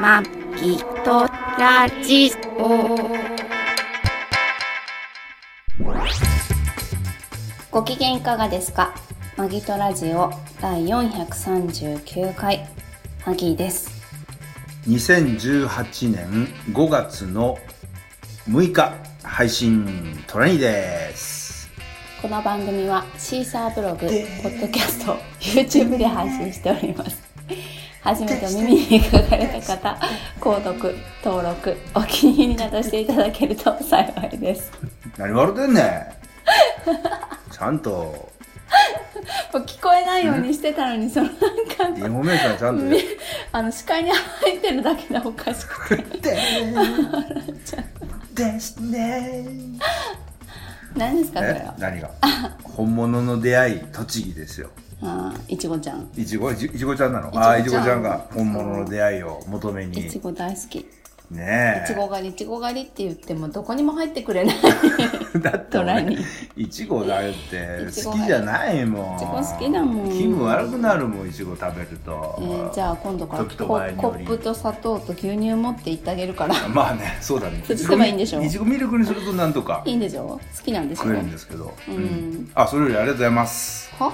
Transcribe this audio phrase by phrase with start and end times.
[0.00, 0.22] ま
[0.56, 1.26] きと
[1.58, 2.98] ラジオ。
[7.70, 8.94] ご機嫌いかがですか？
[9.36, 10.30] マギトラジオ
[10.60, 12.68] 第439回、
[13.26, 13.90] マギーです。
[14.88, 17.58] 2018年5月の
[18.48, 21.70] 6日配信トラニーです
[22.20, 24.04] この番組はシーサーブログ、ポ
[24.50, 27.23] ッドキャスト、YouTube で配信しております。
[28.04, 29.98] 初めてお耳にかかれた方、
[30.38, 34.70] 購読、登録、お気に入りなどしていただけると幸いです。
[35.16, 35.84] 何笑ってんねん。
[37.50, 37.90] ちゃんと。
[37.90, 42.84] もう聞こえないようにしてたのに、そのなんか、インフォメーションちゃんと
[43.52, 46.18] あの、視界に入ってるだけでおかしくて。
[46.20, 46.36] で
[48.34, 49.46] ですね。
[50.94, 51.74] 何ですか、それえは。
[51.78, 52.10] 何が？
[52.64, 54.70] 本物の出会い栃木ですよ
[55.04, 56.10] ああ、いちごちゃん。
[56.16, 57.30] いちごいちごちゃんなの？
[57.38, 60.06] ああいちごちゃんが本物の出会いを求めに。
[60.06, 60.78] いちご大好き。
[60.78, 60.86] い
[61.30, 61.88] ねえ。
[61.88, 64.56] ちご狩り、いちご狩りって言っても、どこにも入ってくれない。
[65.40, 66.16] だって俺
[66.54, 69.16] いちごだよって好きじゃないもん。
[69.16, 70.10] いちご好きだもん。
[70.10, 73.50] 気分悪くなるもんいちご食べると、えーじゃあ今度からコ
[74.10, 76.68] ップと砂糖と牛乳持って行ってあげるから。
[76.68, 77.64] まあねそうだね。
[77.68, 78.42] 移せばいいんでしょ？
[78.42, 79.82] いちごミルクにするとなんとか。
[79.86, 80.22] いいんでしょ？
[80.28, 81.02] 好きなんでしょ？
[81.04, 82.50] 食えるんですけど、うん。
[82.54, 83.90] あそれよりありがとうございます。
[83.98, 84.12] は？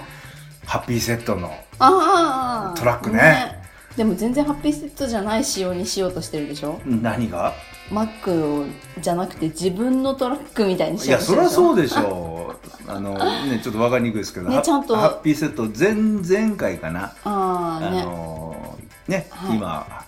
[0.71, 1.49] ハッピーセットの
[1.81, 3.59] ああトラックね。
[3.97, 6.81] でも全然ハッピーセットじゃない仕様にしようとしてるでしょ？
[6.87, 7.55] 何が？
[7.91, 8.65] マックを
[9.01, 11.55] じゃなくて自分のトラックみたいにしいやようとしてるでしょ？
[11.57, 12.55] そりゃそうでしょ
[12.87, 12.87] う。
[12.89, 17.07] あのねちょっと分かりにくいですけど、ハねちゃんとハッピーセット前々回かな。
[17.07, 19.57] あああねのね、はい。
[19.57, 20.05] 今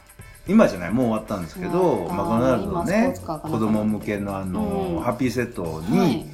[0.47, 5.03] 今じゃないもう終わったんですけどマクドナルドのね子供向けのあの、うん。
[5.03, 5.91] ハッピーセットはい。
[5.91, 6.31] に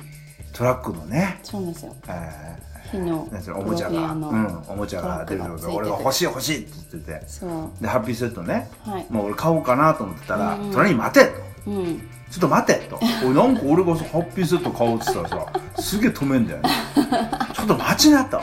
[0.53, 1.95] トラックのね、そうなんですよ。
[2.09, 7.27] え火のおもちゃが、うん、おもちゃが出るので俺が欲しい欲しいって言ってて
[7.81, 11.27] でハッピーセットねはいもう俺買おうかなと思ってたらうん「トラに待て!」
[11.67, 11.71] と。
[11.71, 13.01] うんちょっと待てと。
[13.25, 16.71] おいなんか俺がさハッピーセット買おうって言ったらさ、すげえ止めんだよね。
[17.55, 18.41] ちょっと待ちなと。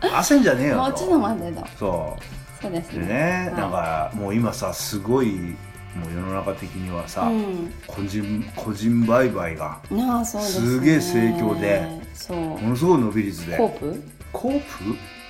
[0.00, 0.82] 焦んじゃねえよと。
[0.82, 2.16] もうちょっと待ってとそ
[2.62, 2.94] そうですう。
[2.94, 5.54] でねね、はいなんかもう今さ、すごい、
[5.96, 7.72] もう世の中的にはさ、うん。
[7.86, 9.80] 個人、個人売買が、
[10.24, 12.36] すげえ盛況でそう。
[12.38, 13.56] ものすごい伸び率で。
[13.56, 14.02] コープ？
[14.32, 14.64] コープ？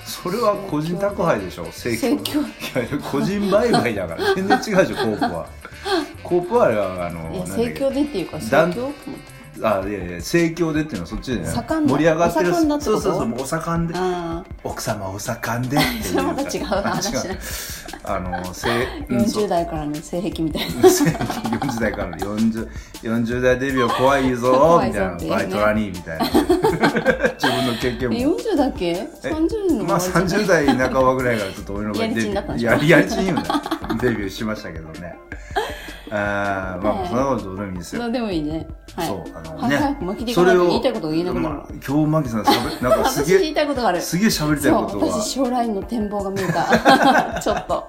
[0.04, 2.40] それは個人宅配でしょ盛況。
[2.42, 2.44] い
[2.74, 5.46] やいや個人売買だから、 全然違うでしょ、コープは。
[6.22, 8.90] コープはあれは、あの、盛況でっていうか盛況
[9.62, 11.48] あいやいや盛況でっていうのはそっちでね。
[11.48, 13.94] 盛り上がってるそうそうそうお盛んで。
[13.96, 17.12] あ奥様お盛んでっていう それまた違う話
[18.08, 18.68] あのせ
[19.08, 20.88] うんそ40う代からの性癖みたいな。
[20.88, 22.68] 40代からの 40,
[23.02, 25.16] 40代デビューは怖いぞみたいな。
[25.16, 26.24] ねバイトラニーみたいな。
[26.30, 33.42] 自分の経験えも40だっけ？30のまあ終わりじゃない？30代半ばぐらいからちょっと俺の場合やりちんだったんでしょやりやりちんよね。
[34.00, 35.16] デビューしましたけどね
[36.10, 38.10] あーまあそんなことどうでもいいですよ。
[38.10, 38.66] でもいいね。
[38.94, 39.06] はい。
[39.08, 39.76] そうあのはいね。
[39.76, 44.00] 早く巻きでいかないと言いたいことが言えなくなるまあ今日マキさんなんかす私言げえいたいことがある。
[44.00, 45.06] すげえ喋りたいことが。
[45.06, 47.40] 私将来の展望が見えた。
[47.40, 47.86] ちょっと。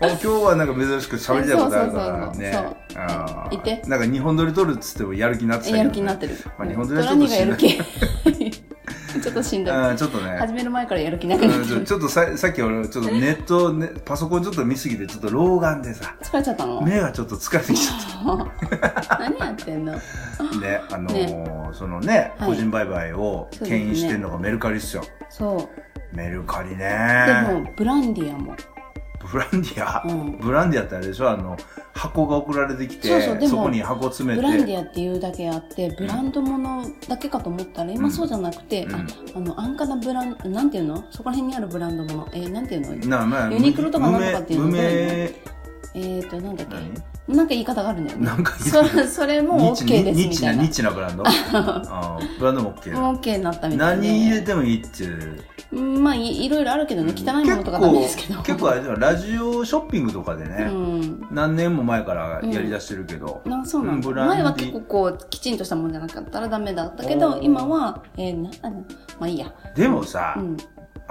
[0.00, 2.32] 今日はなんか珍しく喋りたいことあるからね。
[2.32, 2.76] そうそうそうそう。
[2.96, 3.50] あー。
[3.50, 3.82] 言って。
[3.86, 5.82] なんか日本撮り撮るっつってもやる気になってたけどね。
[5.82, 6.36] やる気になってる。
[6.58, 8.39] まあ日本撮りはちょっとしんどいニーがやる気
[9.22, 9.96] ちょっとしんどい。
[9.96, 10.36] ちょっとね。
[10.38, 16.80] 始める前からやる気なくなっちょっとささっき俺ちょっとネット、ね、 パソコンちょっと見すぎてちょっと老眼でさ疲れちゃったの？
[16.82, 19.92] 目がちょっと疲れてきちゃっ 何やってんの？
[19.92, 19.98] た
[20.58, 22.48] ねあのーそのねはい。
[22.50, 25.68] 個人売買を牽引してるのがメルカリっすよ、そ
[26.12, 26.16] う。
[26.16, 28.56] メルカリでねもブランディアも
[29.20, 30.38] ブランディア、うん。
[30.38, 31.30] ブランディアってあれでしょ？
[31.30, 31.56] あの
[31.92, 34.46] 箱が送られてきてそうそうでもこに箱詰めて。
[34.46, 38.94] ブランディアっていうだけあってブランドものだけかと思ったら今そうじゃなくて、うん。
[38.94, 41.04] ああの安価なブランなんていうの？
[41.10, 43.06] そこら辺にあるブランドものえー、なんていうの？
[43.06, 44.66] なまあユニクロとかなんとかっていうの？
[44.66, 45.30] 無名
[45.94, 47.32] えーとなんだっけ？
[47.32, 48.26] なんか言い方があるんだよね。
[48.26, 48.88] なんか言い方。
[48.88, 50.52] それそれもニッチ OK ですニッチな。
[50.52, 51.22] みたいなニッチなブランド？
[51.26, 54.06] あーブランドも OK もう OK になったみたいで。
[54.08, 55.40] 何入れてもいいっていう。
[55.72, 57.12] うんまあいいろいろあるけどね。
[57.16, 58.42] 汚いものとかダメですけど。
[58.42, 61.26] 結構あれラジオショッピングとかでね、うん。
[61.30, 68.50] 何年も前からやりだしてるけど、なそうなんだ、前は結構こうきちんとしたものじゃなかったらダメだったけど今はえー、な
[69.20, 69.52] まあいいや。
[69.76, 70.56] でもさ、うん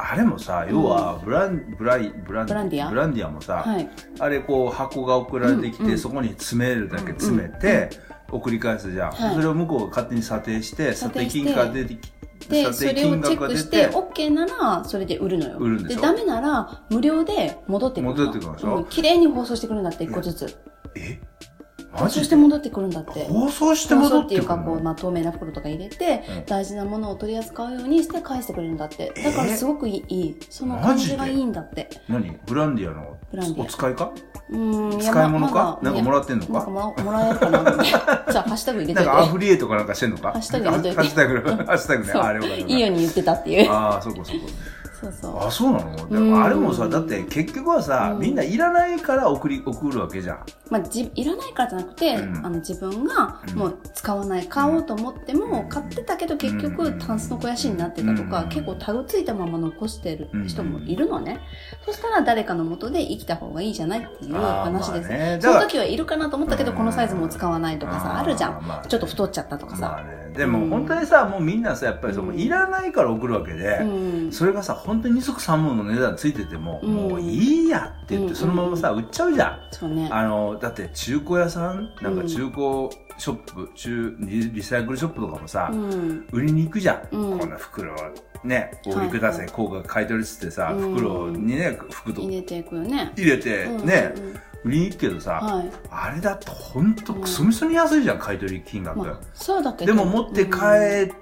[0.02, 2.90] あれもさ要はブランブライブランブランディア？
[2.90, 3.90] ブランディアもさ、はい。
[4.20, 5.98] あれこう箱が送られてきて、うんうん。
[5.98, 7.90] そこに詰めるだけ詰めて、
[8.32, 9.36] 送り返すじゃん、はい。
[9.36, 12.12] それを向こうが勝手に査定して査定金額が出てき
[12.48, 15.58] で、査それをチェックして、OK なら、それで売るのよ。
[15.60, 18.16] 売るんでしょダメなら、無料で戻ってくるの。
[18.16, 18.76] 戻ってくるでしょ？
[18.78, 18.86] うん。
[18.86, 20.58] 綺麗に包装してくるんだって、一個ずつ。
[20.96, 21.20] え？
[21.92, 23.26] 包装して戻ってくるんだって。
[23.26, 26.46] 包装して包戻ってくる装っていうかこう、のまあ、透明な袋とか入れて、うん。
[26.46, 29.12] 大事なものを取り扱うようにして返してくれるんだって。
[29.24, 31.90] だからえすごくいい,、いいその感じがいいんだって。
[32.08, 32.38] 何？
[32.46, 33.18] ブランディアの？
[33.32, 33.66] ブランディア。
[33.66, 34.12] お使いか？
[34.50, 35.80] うーん使い物か？
[35.82, 36.54] なんかもらってんのか？
[36.54, 40.32] なんかもらもらえるかな じゃあハッシュタグ入れとないんかアてフリエイトかなんかしてんのか？
[40.32, 40.96] ハッシュタグ入れて。
[40.96, 42.12] ハッシュタグ、ハッシュタグね。
[42.14, 43.72] あれいいように言ってたっていう。
[43.72, 44.46] ああ、そうかそうか。
[45.00, 45.48] そうそう。
[45.48, 45.96] あ、そうなの？
[46.10, 46.32] でうん。
[46.32, 48.20] もあれもさ、だって結局はさ、うん。
[48.20, 50.46] みんないらないから送り、送るわけじゃん。
[50.70, 52.46] まあ、じいらないからじゃなくて、うん。
[52.46, 57.00] あの自分がもう使わない買おうと思っても、買ってたけど結局うん。
[57.00, 58.50] タンスの肥やしになってたとか、うん。
[58.50, 61.40] 結構タグついたまま残してる人もいるのね、
[61.86, 66.78] そしたら誰かの元で生きた方がいいじゃないっていう話です、あーまあねその時はいるかなと思ったけど、うん。
[66.78, 70.29] このサイズも使わないとかさあるじゃん、まあちょっと太っちゃったとかまさ、あね。
[70.36, 72.40] でもうん本当にさ、もうみんなさ、やっぱりその、うん。
[72.40, 74.32] いらないから送るわけで、うん。
[74.32, 76.94] それがさ、本当に二足三本の値段ついてても、うん。
[76.94, 78.36] もういいやって言って、うん。
[78.36, 79.60] そのままさ、売っちゃうじゃん。
[79.72, 80.08] そうね。
[80.12, 86.26] あの、だって中古屋さんなんか中古ショップ、中、リリサイクルショップとかもさ、うん。
[86.32, 87.16] 売りに行くじゃん。
[87.16, 87.40] うん。
[87.40, 87.94] こんな袋
[88.44, 90.96] ね、お売りください、こうが買い取りっつってさ、うん。
[90.96, 93.12] 袋にね、服と入れていくよね。
[93.18, 93.86] 入れて、うん。
[93.86, 94.14] ね、
[94.64, 95.72] 売りに行くけどさ、はい。
[95.90, 99.00] あれだとほんとクソみそに安いじゃん、買い取り金額。
[99.00, 99.86] まあ、そうだけど。
[99.86, 101.14] でも持って帰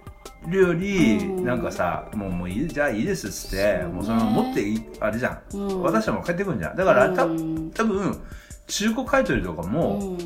[0.47, 1.45] るより、うん。
[1.45, 3.83] なんかさ、もうもういい、じゃあいいですっつって、ね。
[3.83, 4.63] もうその持って
[4.99, 5.57] あれじゃん。
[5.57, 5.81] うん。
[5.83, 6.75] 私はもう帰ってくるんじゃん。
[6.75, 8.21] だから、たうん多分、
[8.67, 10.17] 中古買い取りとかも、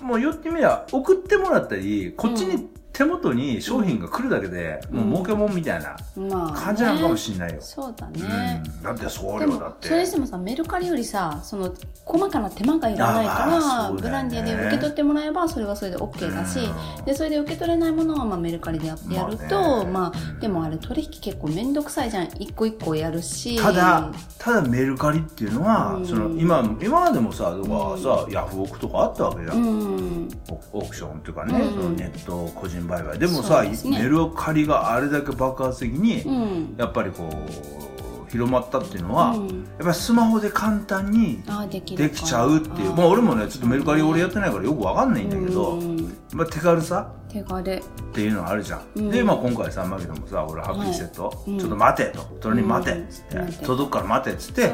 [0.00, 0.06] うん。
[0.06, 5.10] もう言ってみりゃ、送ってもらったり、こっちに手元に商品が来るだけで、うん。
[5.10, 7.60] もう儲けもんみたいなまあね、感じなのかもしれないよ。
[7.60, 9.88] そうだうね、ん、だって送料だって。
[9.88, 11.74] それにしてもさメルカリよりさその
[12.06, 14.00] 細かな手間がいらないかあら、ね。
[14.00, 16.60] ブランディアで受け取ってもらえばそれはそれで OK だし、
[16.98, 17.04] うん。
[17.04, 19.90] でそれで受け取れないものはまあメルカリでややると、まあね。
[19.90, 22.28] まあでもあれ取引結構面倒くさいじゃん。
[22.38, 23.58] 一個一個やるし。
[23.58, 26.06] ただ、ただメルカリっていうのは、うん。
[26.06, 29.54] その今、今までもさ、とかさ、ヤフオクとかあったわけじゃ。
[29.54, 30.28] うんん。
[30.72, 31.70] オオークションっていうかね、うん。
[31.70, 33.18] そのネット個人売買。
[33.18, 33.76] でもさ、ね。
[33.84, 36.74] メルカリがあれだけ爆発的に、うん。
[36.76, 39.46] やっぱりこう、広まったっていうのは、うん。
[39.46, 42.94] やっぱりスマホで簡単にできちゃうっていう。
[42.94, 46.12] まあ俺もね、ちょっとメルカリ俺やってないからよくわかんないんだけど、うん。
[46.32, 47.76] まあ手軽さ手軽。
[47.76, 48.80] っていうのはあるじゃん。
[48.96, 49.10] うん。
[49.10, 51.58] で、まあ今回さ、マギドもさ、俺ハッピーセット、うん。
[51.58, 52.38] ちょっと待てと。
[52.42, 54.72] それに待てっつって、届くから待てっつって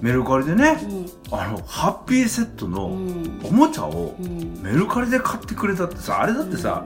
[0.00, 0.78] メルカリでね、
[1.30, 1.38] うん。
[1.38, 3.40] あの、ハッピーセットうのん。
[3.44, 4.60] おもちゃをうん。
[4.62, 6.84] メルカリで買ってくれたってさ、あれだってさ、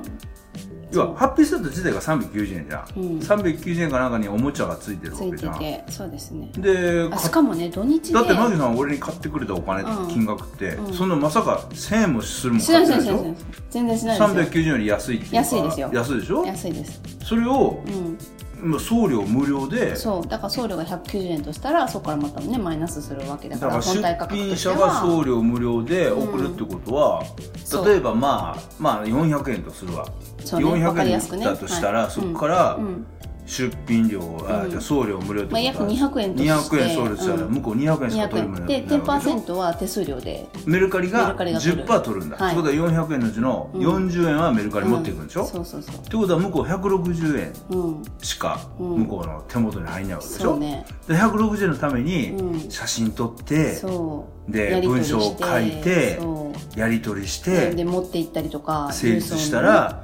[0.92, 3.00] 要はハッピーセット自体が390円じゃん。
[3.00, 3.18] うん。
[3.18, 5.58] 390円かなんかにおもちゃがついてるわついけじゃん。
[5.58, 6.50] ててそうですね。
[6.56, 8.14] で、しかもね土日で。
[8.14, 10.08] だってマギさん俺に買ってくれたお金、うん。
[10.08, 10.92] 金額って、うん。
[10.92, 14.62] そんなまさか1000円もするもんしない買っしてないるでしょしないしない全然しないですよ。
[14.62, 15.36] 390円より安いっていうか。
[15.36, 15.90] 安いですよ。
[15.92, 16.44] 安いでしょ？
[16.46, 17.02] 安いです。
[17.24, 17.94] それをうん。
[17.94, 18.39] まあ
[18.78, 19.96] 送料無料で。
[19.96, 27.22] そうだから送料が190円としたらそこからまたねマイナスするわけだからだから出本体価格と品者が送は料無料で送るってことは、
[27.64, 27.88] そう。
[27.88, 30.10] 例えばまあまあ400円とするわ、ね
[30.84, 31.46] わか400りやすくね。
[31.46, 32.10] 円だとしたら、はい。
[32.10, 33.06] そこからうん
[33.50, 34.70] 出品料、あうん。
[34.70, 36.76] じゃあ送料無料まあ約200円として。
[36.76, 40.46] 200円送料したらうん向こう200円しか取るもん200円で10%は手数料で。
[40.66, 41.84] メルカリメがルカリが取る。
[41.84, 42.46] 10%取るんだ、はい。
[42.46, 43.80] ってことは400円のうちのうん。
[44.08, 45.96] 40円はメルカリ持っていくんでしょ、うそうそうそう。
[45.96, 48.02] てことは向こう160円うん。
[48.22, 48.96] しかうん。
[49.00, 50.86] 向こうの手元に入んないわけでしょ、そうね。
[51.08, 52.70] で160円のためにうん。
[52.70, 56.40] 写真撮って、そうで文章を書いてそう。
[56.78, 60.02] やり取りしでて持って行ったりとか成立したら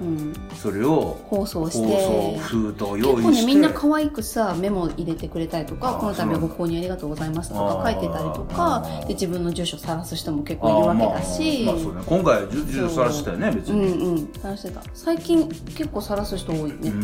[0.60, 2.38] それを包装して。
[2.38, 14.82] 封筒を用結構ね意してみんな可愛くさメモ入れてくれたりとかこの度はご購入ありがとうございましたとか書いてたりとかで自分の住所晒す人も結構いるわけだし、そうね、今回住所さらしたよね別うんにうん晒してた。
[14.94, 16.76] 最近結構晒す人多いね。
[16.82, 16.96] うー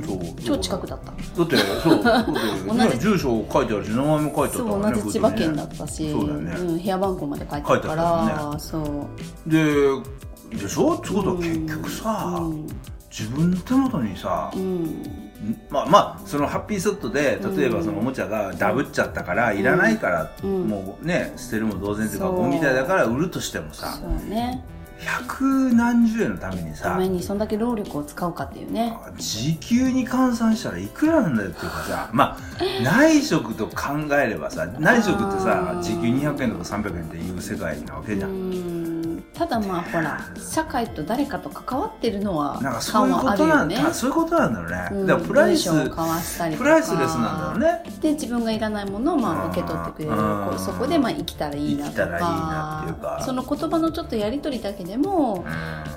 [0.00, 0.42] んそう。
[0.42, 1.12] 超近くだった。
[1.12, 2.02] だってそう
[2.68, 2.78] 同じ。
[2.78, 6.72] ね、住所書いてあるし名前も書いてあったそうからね同じ千葉県だったし、そうだよね。
[6.74, 9.08] ん、部屋番号まで書いてあるから、そ
[9.46, 9.50] う。
[9.50, 9.64] で
[10.50, 10.94] でしょ？
[10.94, 12.66] ってことは結局さ、うん。
[13.10, 15.02] 自分の手元にさ、うん。
[15.70, 20.68] まあまあそのハッピーセットで例えばそのおもちゃがダブっちゃったから、いらないから、うん。
[20.68, 24.64] もうね捨てるも同然っていうかゴミみたいだから売るとしてもさそうね
[25.04, 28.96] 百何十円のためにたさめにそんだけ労力を使うかっていうね。
[29.16, 32.10] 時給に換算したらいくらなんだよっていうかさ。
[32.12, 32.38] まあ
[32.82, 38.77] 内職と考えればさ内職ってさ時給200円とか300円っていう世界なわけじゃん
[39.38, 43.84] ただまあほら社会と誰かと関わってるのはなんかそういう感はことなんあるよね。
[43.84, 47.82] だそういうことなんだろうね、うんだからプライス交わしたりプライスレスなんだろうね。
[48.00, 50.10] で自分がいらないものをまあうん受け取ってくれる。
[50.10, 50.46] うん。
[50.48, 51.94] こうそこでまあ生きたらいいなと
[52.94, 53.22] か。
[53.24, 55.44] その言葉のちょっとやり取りだけでも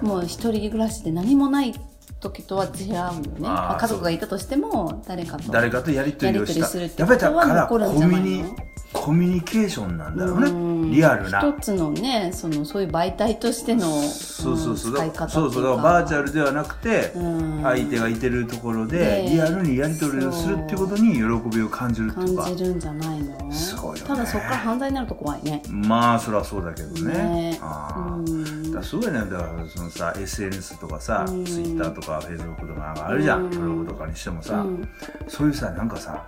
[0.02, 0.08] うん。
[0.08, 1.74] もう一人暮らしで何もない
[2.22, 3.30] 時とは違うよね。
[3.40, 6.66] まあ家族がいたとしても誰かと誰かとやり取りをした。
[6.68, 8.56] するってやっぱりことはだから残るんコミュニじゃないの？
[8.94, 10.50] ココミュニケーションなんだろうね。
[10.50, 10.92] うん。
[10.92, 11.40] リアルな。
[11.40, 15.64] 一つのねそのそういう媒体としてのそうそうそう、ん使い方そうそう。
[15.82, 17.64] バーチャルではなくて、うん。
[17.64, 21.22] 相手がいてるところででリアルにやり取りをするっていうことに喜
[21.56, 22.44] びを感じるっていうか。
[22.44, 23.52] 感じるんじゃないの？
[23.52, 24.08] すごいよね。
[24.08, 25.64] ただそこから犯罪になると怖いね。
[25.70, 27.14] まあそりゃそうだけどね。
[27.14, 28.30] ねあー。
[28.30, 28.72] うん。
[28.74, 29.20] だすごいね。
[29.20, 31.46] だからそのさ SNS とかさ、うん。
[31.46, 33.50] Twitter とか Facebook とかなんかあるじゃん、うん。
[33.52, 34.90] ブログとかにしてもさ、うん。
[35.28, 36.26] そういうさなんかさ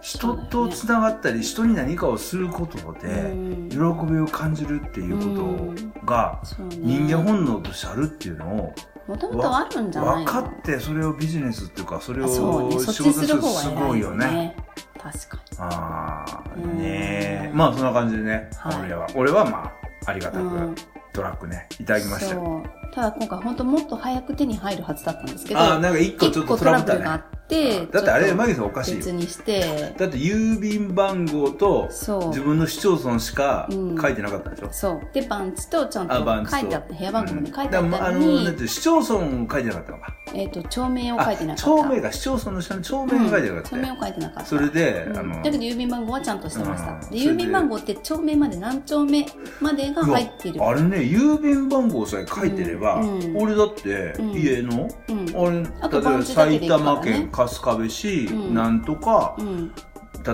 [0.00, 3.68] 人とつながったり、人に何かをすることで、うん。
[3.68, 3.76] 喜
[4.12, 6.40] びを感じるっていうことが、
[6.70, 8.74] 人間本能としてあるっていうのを
[9.08, 10.32] もともとあるんじゃないの？
[10.32, 14.26] 分かってそれをビジネスっていうかそれを仕事にするすごいよね。
[14.26, 14.56] ね。
[14.98, 16.78] 確かああうん。
[16.78, 18.82] ねえまあそんな感じでね、はい。
[18.82, 19.72] 俺は俺はま
[20.04, 20.74] あありがたく、うん。
[21.12, 22.62] トラックねいただきましたよ
[22.92, 28.96] ただ今回本当もっと早く手に入るはずだったんですけどああなんか一個ちょっとトトラブルがあねってだってあれマギさんおかしいよ。
[28.98, 29.94] 別にして。
[29.96, 32.28] だって郵便番号とそう。
[32.28, 34.00] 自分の市町村しかうん。
[34.00, 35.00] 書いてなかったでしょ、そう。
[35.12, 40.14] で番地とちゃんと書いてあった部屋番号まで書いてあったのに、だって市町村書いてなかったのか。
[40.34, 41.70] えっ、と町名を書いてなかった。
[41.70, 43.76] 町名が市町村の下に町名が書いてなかった。
[43.76, 44.44] よ、町名を書いてなかった。
[44.44, 45.18] それで、うん。
[45.18, 49.24] あのだけど郵便番号はちゃんとしてました、うんで郵便番号って町名まで何丁目
[49.60, 50.64] までが入ってる。
[50.64, 53.36] あれね郵便番号さえ書いてれば、うんうん。
[53.36, 54.32] 俺だってうん。
[54.32, 55.12] 家の、う
[55.50, 55.66] ん。
[55.80, 58.54] あ例えば埼玉県春日部市、うん。
[58.54, 59.72] なんとかうん。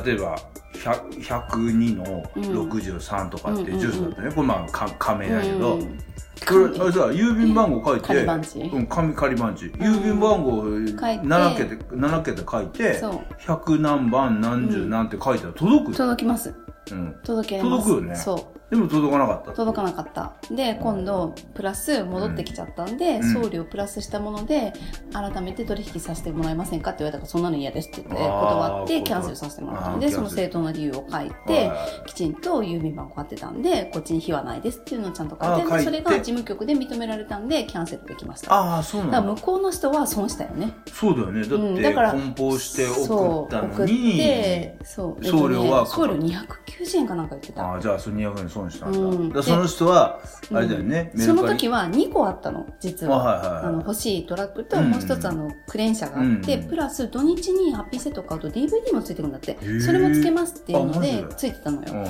[0.05, 0.39] 例えば
[0.75, 2.71] 100 102のうん。
[2.71, 5.99] 63とかってうん住所だったね、これまあか仮名だけど、うん。
[6.45, 8.15] これあれさ郵便番号書いて。
[8.15, 9.67] うん紙仮番地。
[9.67, 13.21] 郵便番号7桁7桁書いてそう。
[13.41, 16.55] 100何番何十何って書いたら届くよ、届きます。
[16.91, 18.17] うん、届け届くよね。
[18.17, 20.33] そうでも届かなかった届かなかった。
[20.51, 23.43] で今度プラス戻ってきちゃったんで、うん。
[23.43, 24.73] 送料プラスしたもので
[25.13, 29.93] 改めて取引させてもらえませんかって言われたからそんなの嫌ですって言って断って断キャンセルさせてもらった。
[29.93, 38.55] あんでその正当な理由を書いてはきちんと郵便番号貼ってたんでこっちに非はないですっていうのをちゃんと書いてそれが事務局で認められたんでキャンセルできました。
[38.55, 40.73] ああそうだなんだ向こうの人は損したよね。
[40.91, 41.41] そうだよね。
[41.43, 47.67] だって、うんだから梱包して送そうったの送っにてそう送料は送料290円かなんか言ってた。
[47.67, 49.33] ああじゃあそれ200円損したんだ,、うん。
[49.33, 50.21] だその人は
[50.53, 51.49] あれだよね、メそルカリ。
[51.53, 53.65] の時は2個あったの実あははいはいはい。
[53.65, 54.91] あの欲しいトラックとうん。
[54.91, 59.57] もう一つあのクレーン車があって、うんプラス土日にハッピーセット買うと DVD もついてくるんだって。
[59.57, 59.81] ー。
[59.81, 61.25] それもつけますっていうのでで？
[61.37, 61.93] ついてたのよ。
[61.93, 62.05] うん。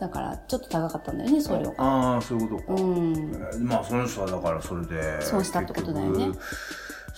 [0.00, 1.74] だからちょっと高かったんだよね送料が。
[1.78, 3.12] ああそういうことか、うん。
[3.14, 6.28] えーまあその人はだからそれで損したってことだよね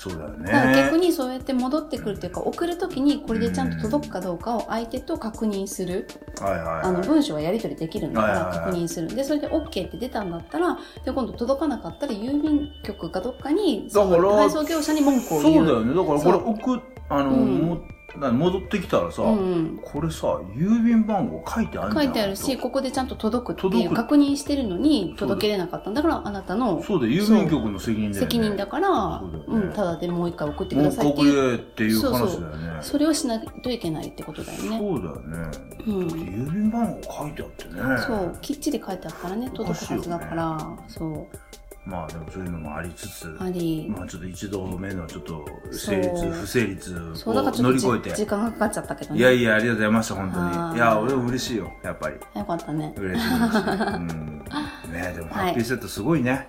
[0.01, 0.45] そうだよね。
[0.47, 6.07] だから逆にそうやって戻ってくるっていうか送る時にこれでちゃんと届くかどうかを相手と確認する
[6.41, 6.83] はいはいはい。
[6.85, 9.09] あの文章はやり取りできるんだから確認する。
[9.09, 15.53] でそれで OK って出たんだったらで今度届かなかったら郵便局かどっかに配送業者に文句をそう。
[15.53, 15.93] 言うだよね。
[15.93, 22.63] だからこれ送っあの、うん戻ってきたらさ、うんこれさ郵便番号書いてある書いてあるしと。
[22.63, 27.13] ここでちゃんと届くっていう確認してるのに届けれなかったんだからあなたのそうだよ。
[27.13, 28.31] 郵便局の責任だよね。
[28.31, 29.39] 責任だからね。
[29.47, 31.51] うん、ただでもう一回送ってくださいってこいう。
[31.53, 32.79] れっていう話だよね。
[32.83, 34.79] それをしないといけないってことだよね。
[34.79, 35.51] そうだよね、
[35.87, 36.07] うん。
[36.09, 37.81] 郵便番号書いてあってね。
[38.07, 38.39] そう。
[38.41, 41.48] きっちり書いてあったらね届くはずだから、そう
[41.89, 43.87] まあでもそういうのもありつつあり。
[43.89, 45.43] まあちょっと一度目のちょっと
[45.73, 48.11] 成立不成立を乗り越えて。
[48.11, 49.21] じ時間がかかっちゃったけどね。
[49.21, 52.17] いやいやありがとうございました本当はいにいや俺も嬉しいよやっぱり。
[52.17, 52.95] よかったね。
[52.99, 54.45] 嬉しい嬉しい、うん、
[54.93, 56.49] ねでもハッピーセットすごいね、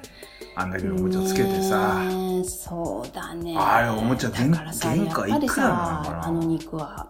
[0.56, 2.02] あんだけのおもちゃつけてさ、
[2.46, 3.56] そうだね。
[3.58, 6.24] あれおもちゃ原だからさ原価いくらなのかな？
[6.24, 7.08] さあの肉は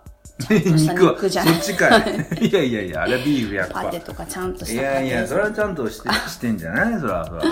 [0.50, 1.30] 肉は そっ
[1.62, 2.48] ちかい。
[2.48, 3.84] いやいやいやあれはビーフやっぱ。
[3.86, 4.94] パテとかちゃんとしいたパテ。
[4.94, 7.00] やいやそれはちゃんとしてしてんじゃない？
[7.00, 7.46] それはそれは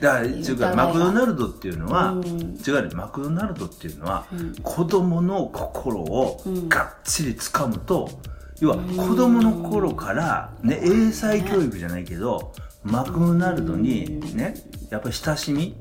[0.00, 2.24] だからっていうかマクドナルドっていうのは、うん。
[2.66, 4.54] 違うねマクドナルドっていうのは、うん。
[4.62, 6.68] 子供の心をうん。
[6.68, 8.10] がっちり掴むと、
[8.60, 14.54] 要は子供の頃から、ね、英才教育じゃないけどマクドナルドにね
[14.90, 15.76] やっぱり親しみ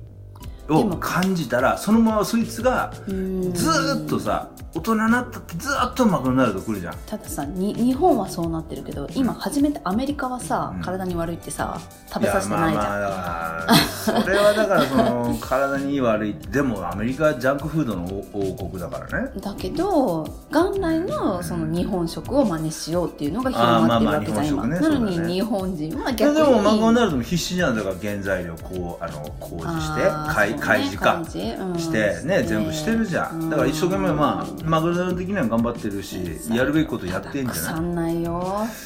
[0.67, 3.53] を感じたらそのままそいつがうん。
[3.53, 6.96] ずーっとさ大人になったってずーっとマクドナルド来るじゃん。
[7.05, 10.82] たださに日本はそうなってるけど今初めてアメリカはさ、うん。
[10.82, 18.03] 体に悪いってさ食べさせてないじゃん、やまあまあだからそれはだからその体に悪いってでもアメリカはジャンクフードの
[18.34, 36.19] 王国だからねだけど元来のその日本食を真似しようっていうのが広まってるわけじゃん、あーまあまあ今日本食ねに日本人は逆にでもマクドナルドも必死じゃんだから原材料こうあの工事してあー開そうね開示か開示うんしてね全部してるじゃんだから一生懸命まあマクドナルド的には頑張ってるし
[36.50, 38.34] やるべきことやってんじゃ腐んないよ。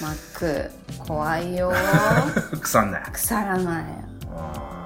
[0.02, 0.72] マック
[1.08, 1.72] 怖いよ。
[1.72, 1.78] な
[2.54, 3.04] い腐んない。
[3.12, 3.84] 腐らない。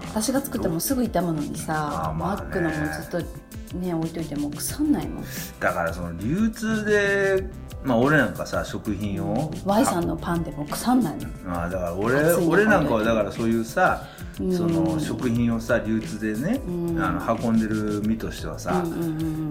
[0.09, 2.19] 私が作ってもすぐ傷むのにさ、ね。
[2.19, 5.23] マックのもずっとね置いといても腐んないもん。
[5.59, 7.43] だからその流通で
[7.83, 9.51] まあ俺なんかさ食品を。
[9.65, 11.63] Y さんのパンでも腐んないの。
[11.63, 16.99] あだから俺俺なんかはだからそういうさうんその食品をさ流通でねうん。
[17.03, 18.83] あの運んでる身としてはさ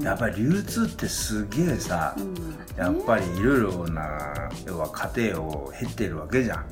[0.03, 2.17] やっぱり流通ってすげえさ
[2.77, 6.59] やっぱりいろいろな要は家庭を減ってるわけじゃん。
[6.59, 6.65] は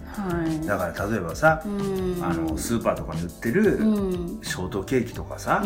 [0.49, 0.67] い。
[0.67, 2.19] だから例えばさうん。
[2.25, 4.38] あのスーパーとかに売ってうるん。
[4.43, 5.62] ショートケーキとかさ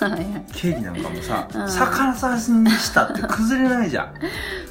[0.00, 1.66] はいケーキなんかもさうん。
[1.70, 4.14] 逆さしにしたって崩れないじゃん。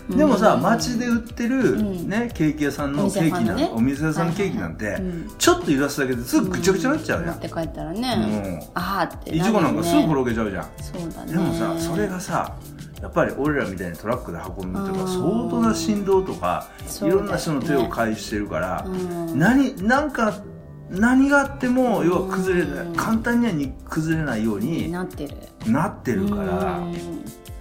[0.15, 2.09] でもさ街で売ってるうん。
[2.09, 5.01] ねケーキ屋さんのおケーキなんお店屋さんのケーキなんて
[5.39, 8.01] ちょっと揺らすだけですぐぐちゃぐちゃになっちゃうじゃん持って帰ったらうん。
[8.01, 10.69] ねあーっていちごなんかすぐ転げちゃうじゃん。
[10.81, 11.33] そうだね。
[11.33, 12.55] でもさそれがさ
[13.01, 15.07] やっぱり俺らみたいにトラックで運ぶっていうかうん。
[15.07, 16.67] 相当な振動とか
[17.01, 19.37] いろんな人の手を介してるからうん。
[19.39, 20.41] 何なんか
[20.89, 22.95] 何があっても要は崩れないうん。
[22.95, 25.35] 簡単にはに崩れないようになってる。
[25.67, 26.77] なってるから。
[26.77, 26.91] うん。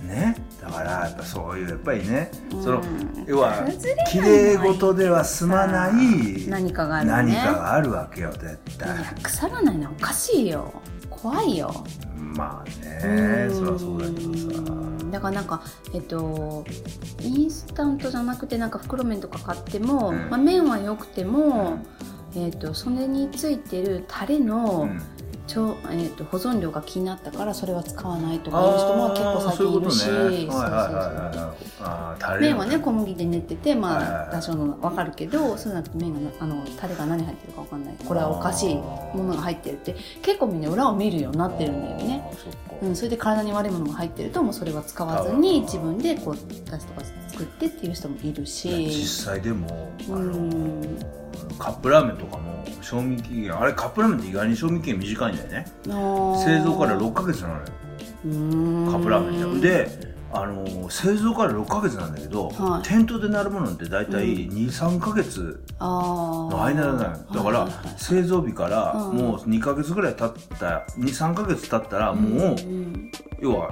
[0.09, 2.63] ねだからやっぱそういうやっぱりねうん。
[2.63, 2.83] その
[3.27, 3.65] 要は
[4.11, 7.13] 綺麗事では済まない何かがあるね。
[7.13, 8.97] 何かがあるわけよ絶対。
[8.97, 10.73] いや腐らないのおかしいよ。
[11.11, 11.85] 怖いよ。
[12.17, 14.61] まあねそりゃそうだけどさ。
[14.61, 16.65] うんだからなんかえっと
[17.21, 20.31] インスタントじゃなくてなんか袋麺とか買っても、うん。
[20.31, 21.79] まあ、麺は良くても、
[22.35, 25.03] えっとそれについてるタレの、うん
[25.47, 30.09] ちょえっと保存量が気になったからそれは使わないとかいう人も結構最近いるし。
[32.41, 34.29] 麺はね小麦で練っててまはいはいはい。
[34.29, 39.97] あ多少の分かるけどそうじゃなくて麺がなあのタレが何入ってるか分かんないこれはおかしいものが入ってるって。
[40.23, 42.31] 結構みんな裏を見るようになってるんだよね。
[42.83, 46.37] うん、それで体に悪いものが入ってるともうそれは使わずに自分でこう
[46.71, 48.69] だしとか作ってっていう人もいるし。
[48.91, 51.24] 実際でもあうのん
[51.59, 55.67] カップラーメンとかも賞味期限あれカップラーメンって意外に賞味期限短いんだよね。
[56.45, 57.61] 製造から6ヶ月なのよ。
[58.91, 62.89] カップラーメンってであの製造から6ヶ月なんだけど、はい。
[62.89, 67.17] 店頭でなるものって大体23ヶ月あの間なのよ。
[67.33, 69.17] だから、製造日からうん。
[69.17, 73.71] もう2ヶ月ぐらい経った23ヶ月経ったらもう、ん要は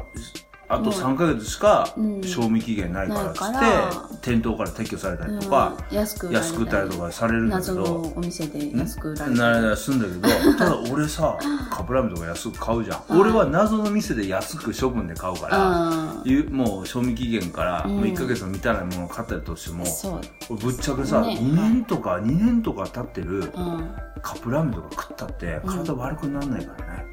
[0.68, 2.22] あと3ヶ月しかうん。
[2.22, 5.96] 賞味期限ないからっつって、店頭から撤去されたうんりとか、うん。
[5.96, 11.36] 安く売られ安く売ったりとかされるんだけ謎どのお店で安く売られてななすんだけど ただ俺さ
[11.70, 17.96] カップラーメンとか安く買うじゃん、俺は謎の店で安く処分で買うから、あいうもう賞味期限からうん。
[17.96, 20.20] もう1ヶ月も満たないものを買ったりとしても、そう、
[20.50, 21.38] 俺ぶっちゃけさ、ね。
[21.40, 23.90] 2年とか2年とか経ってるうん、
[24.22, 27.04] カップラーメンとか食ったって体悪くならないからね、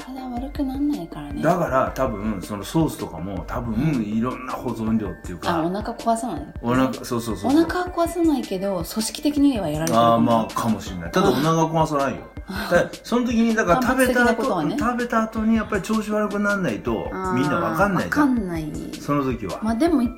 [0.00, 1.42] 体悪くなんないからね。
[1.42, 6.54] だから多分そのソースとかも多分いろんな保存料っていうあおか腹壊さない。
[6.62, 11.10] お腹そうそうそうお腹は壊さないけど組織的にはやられてるああかもまあかもしれない。
[11.12, 12.20] ただお腹壊さないよ。
[12.70, 14.76] だその時にだから食べた後、はね。
[14.78, 18.72] 食べた後にやっぱり調子悪くならないとみんなわかんないわかんない。
[19.00, 20.12] その時は、まあでも一応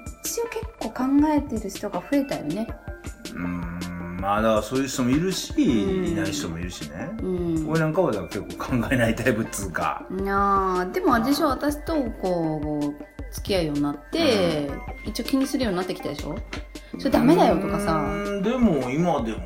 [0.49, 2.67] 結構考えてる人が増えたよね。
[3.35, 3.92] うーん
[4.23, 7.69] まあだからそういう人もいるし、んいない人もいるしね、うん。
[7.69, 10.07] 俺なんかはだから結構考えないタイプっつうか。
[10.11, 14.71] いやーでも私は私とこう付き合うようになって、
[15.05, 16.37] 一応気にするようになってきたでしょ？
[16.99, 17.95] それダメだよとかうさ。
[17.97, 19.39] ーんでも今でも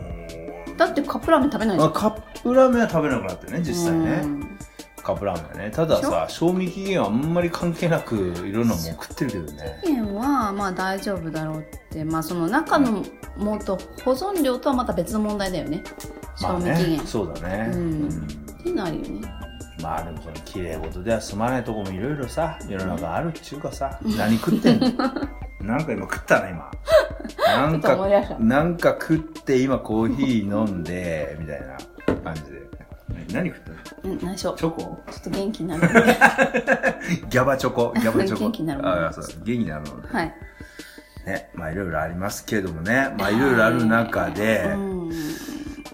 [0.77, 4.59] だってカップラーメン食べないじゃあ、カップラーメンは食べなくなってね実際ね、うん
[5.07, 5.71] カップラーメンはね。
[5.71, 9.81] たださ賞味期限はあんまり関係なくいろんなもん食ってるけどね。
[9.85, 12.05] 期限はまあ大丈夫だろうって。
[12.05, 13.05] まあその中の
[13.37, 15.85] もっと保存量とはまた別の問題だよね。
[16.35, 17.79] 賞まあ味期限、ねそうだね、うん。
[17.79, 18.09] うん。
[18.09, 19.29] っていうのあるよね。
[19.81, 24.88] まあでもその綺麗事では済まないとこもいろいろさ世の中あるっちゅうかさ何食ってんの？
[25.62, 26.71] なんか今食ったな今。
[27.47, 27.97] なんか
[28.40, 31.77] なんか食って今コーヒー飲んでみたいな
[32.25, 32.66] 感じで
[33.33, 33.70] 何食った
[34.09, 34.14] の？
[34.14, 34.52] うん内緒。
[34.55, 34.81] チョコ？
[34.81, 35.83] ちょっと元気になる
[37.29, 37.92] ギャバチョコ？
[37.96, 38.40] ギャバチョコ。
[38.44, 39.24] 元気になるもんああそう。
[39.24, 40.09] 元気になるので。
[40.09, 40.35] はい。
[41.26, 43.14] ねまあいろいろありますけれどもね。
[43.18, 43.38] まあい。
[43.38, 45.11] ろいろある中で、うん。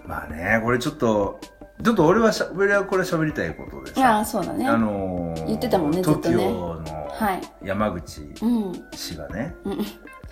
[0.05, 1.39] まあねこれちょっと
[1.83, 4.67] ちょっと俺はしゃ俺はこれ喋りたいことでいやそうだね。
[4.67, 6.35] あのー、言ってたもんねずっとね。
[6.37, 6.47] TOKIO
[6.87, 7.41] のはい。
[7.63, 8.85] 山口うん。
[8.93, 9.77] 氏がね、うん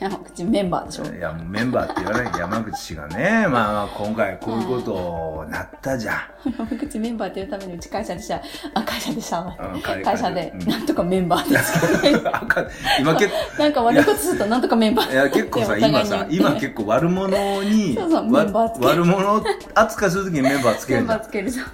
[0.01, 1.15] 山口メンバーでしょ。
[1.15, 6.17] いやもうメンバーって言わない山口氏がね、 まあまあ今回こういうことになったじゃん。
[6.57, 8.41] 山口メンバーっていうためにうち会社でした。
[8.73, 9.41] あ会社でした。
[9.41, 10.51] うん会会社で。
[10.59, 10.67] うん。
[10.67, 12.67] なんとかメンバーですけど あかん
[12.99, 19.01] 今結構、なんか悪いことするとなんとかメンバーいや結構さ、今さ、今結構悪者に、 そうそうわメンバーつける。
[19.03, 19.43] 悪者
[19.75, 21.17] 扱いするときにメンバーつけメンるじゃん。
[21.19, 21.65] バーつけるじゃん。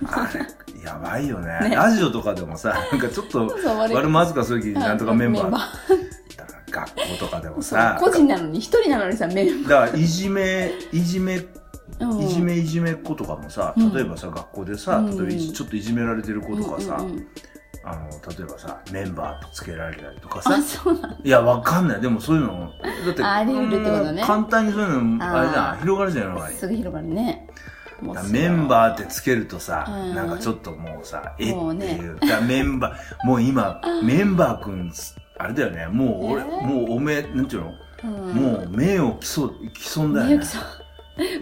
[0.84, 1.70] やばいよね。
[1.70, 1.76] ね。
[1.78, 3.50] ラジオとかでもさ、なんかちょっと
[3.94, 6.07] 悪者扱いするときになんとかメンバー。
[6.86, 13.94] 学校とかでもさ、個人なのに一人なのにさメンバだからいじめ、いじめ、いじめいじめっ子とかもさ、うん。
[13.94, 15.28] 例えばさ、学校でさ、うん。
[15.28, 17.28] 例えばちょっといじめられてる子とかさ、うんうんうん。
[17.84, 20.58] あの例えばさメンバーとつけられたりとかさ。
[21.24, 22.02] いやわかんない。
[22.02, 22.72] でもそういうの
[23.06, 24.22] だってあり得るってことね。
[24.22, 25.80] うん簡単にそういうのあれじゃん。
[25.80, 26.40] 広がるじゃん世の。
[26.40, 27.48] 中にすぐ広がるね。
[28.30, 30.16] メンバーってつけるとさ、うん。
[30.16, 32.20] なんかちょっともうさ、えっていう。
[32.20, 34.92] だからメンバー、もう今、メンバーくん、
[35.40, 36.66] あれだよね、もう俺、えー？
[36.66, 37.74] もうおめえ、なんていうの、
[38.04, 38.12] うん。
[38.34, 40.46] もう名誉毀損、毀損だよね。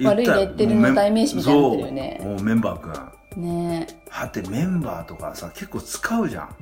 [0.03, 2.19] 悪いレッテルの代名詞みたいになってるよね。
[2.21, 3.41] そう、もうメンバーくん。
[3.41, 3.88] ね。
[4.10, 6.55] はてメンバーとかさ、結構使うじゃん。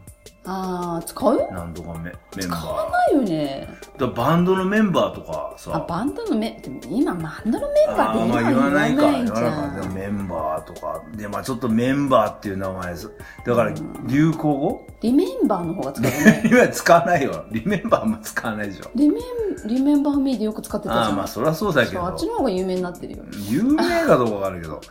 [0.46, 1.52] ああ使う？
[1.54, 2.68] なんとかメメン使バー。
[2.68, 9.90] わないよねだバンドのメンバーとかさ、あバンドのメでも今バンドのメンバーって言わないか、言わないか。
[9.94, 11.02] メンバーとか。
[11.16, 13.12] で、まあちょっとメンバーっていう名前です。
[13.46, 14.88] だから、うん流行語？
[15.02, 17.46] リメンバーの方が使うよね今使わないよ。
[17.52, 18.92] リメンバーあんま使わないでしょ。
[18.96, 22.20] リメンリメンバーミーでよく使ってたじゃんああ、まあそりゃそうだけどあっ。
[22.20, 24.82] ちの方が有名になってるよ有名かどうかわかるけど。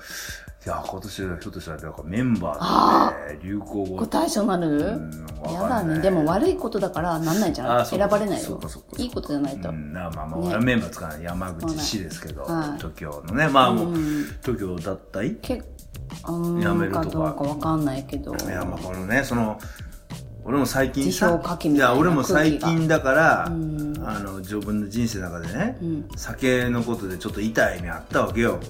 [0.64, 2.02] いや、今年はひょっとしたら、なんか。
[2.04, 4.06] メンバーって流行語。
[4.06, 5.98] 対象になる、うんやだね。
[5.98, 7.80] でも悪いことだからなんないじゃん。
[7.80, 8.04] あそうか。
[8.04, 8.60] 選ばれないよ。
[8.96, 10.64] いいことじゃないと、うん、なまあまあ、ね。
[10.64, 11.24] メンバー使わない。
[11.24, 13.96] 山口市ですけど、はい TOKIO のね、まあもう、ん。
[14.40, 15.62] TOKIO 脱退け
[16.28, 17.04] うんやめるとか。
[17.06, 18.32] かどうかわかんないけど。
[18.32, 19.58] いや、まあこのね、その、
[20.44, 23.94] 俺も最近辞さいなや、俺も最近だから、うん。
[24.04, 26.08] あの、自分の人生の中でね、うん。
[26.16, 28.60] 酒のことでちょっと痛い目あったわけよ。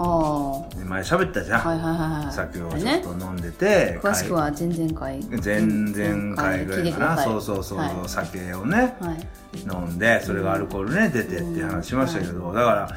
[0.00, 1.60] ああは前喋ったじゃん。
[1.60, 2.32] いはいはいはい。
[2.32, 3.02] 酒をちょっね。
[3.02, 7.90] と飲んでて、詳しくは前々回前々回ぐらいかな、そうそうそう、はい。
[8.06, 9.28] 酒をね、はい。
[9.60, 12.88] 飲んでそれがアルコールね出てって話しましたけど、だから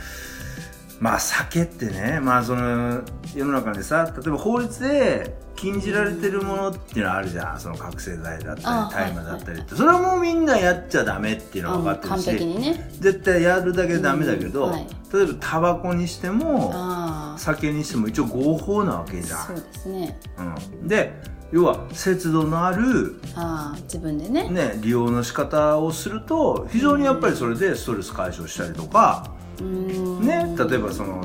[1.00, 3.02] まあ酒ってねまあその
[3.34, 7.60] 世の中でさ例えば法律で禁じられてるものっていうのはあるじゃん。
[7.60, 9.76] その覚醒剤だったあり大麻だったりって。
[9.76, 12.90] それはもうみんなやっちゃダメっていうのは分かってるしにね。
[13.00, 14.88] 絶対やるだけダメだけど、うんはい。
[15.14, 19.40] 例えばタバコにしてもあ酒にしても一応合法なわけじゃん。
[19.40, 20.20] あそうですね。
[20.38, 21.14] うん、で
[21.52, 24.48] 要は節度のあるああ自分でね。
[24.50, 31.24] ね、利用の仕方をすると非常にやっぱりそれでストレス解消したりとか、ね、例えばその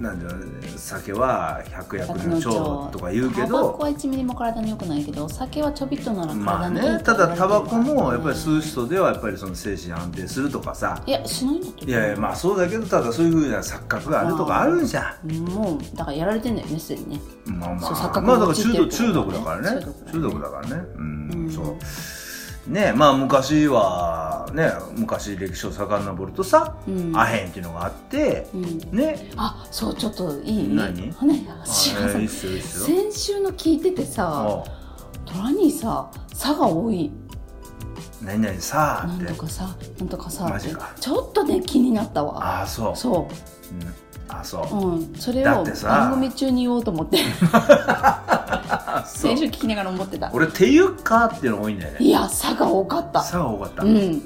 [0.00, 11.02] なんだろう酒は百薬の長とか言うけタバコどは1ミリも体に良くないけどお酒はちょびっとならまあ体にいいとねただタバコもやっぱりう吸う人ではやっぱりその精神安定するとかさ。
[11.06, 17.20] いやしないんだっていやいやまあそうだけどただそういうふうな錯覚があるとかあるじゃもうだからやられてんだよねすでにね。
[17.50, 19.38] んまあまあまあだから中毒中毒ね。
[19.38, 19.86] だからね。
[20.12, 20.82] 中毒だからね。
[20.96, 21.50] うん、うん。
[21.50, 21.76] そう
[22.68, 27.16] ねまあ昔はね昔歴史を遡るとさ、うん。
[27.16, 28.78] アヘンっていうのがあってうん。
[28.96, 29.30] ね。
[29.36, 30.68] あそうちょっといい。
[30.74, 31.10] 何？
[31.12, 33.02] ほねあ私えーいいっさすよいいっすよ。
[33.02, 34.64] 先週の聞いててさあ
[35.24, 37.12] 虎にさ「差が多い。
[38.22, 40.70] 何々さあなんってとかさなんとかさ」って。
[41.00, 42.60] ちょっとね気になったわ。
[42.60, 42.96] ああそう。
[42.96, 43.94] そうん
[44.28, 44.76] あそう。
[44.76, 45.14] ううん。
[45.14, 47.18] それを番組中に言おうと思って。
[49.06, 50.30] 先週聞きながら思ってた。
[50.32, 51.98] 俺っていうかっていうのが多いんだよね。
[52.00, 53.22] いや差が多かった。
[53.22, 54.22] さあ多かった、うん。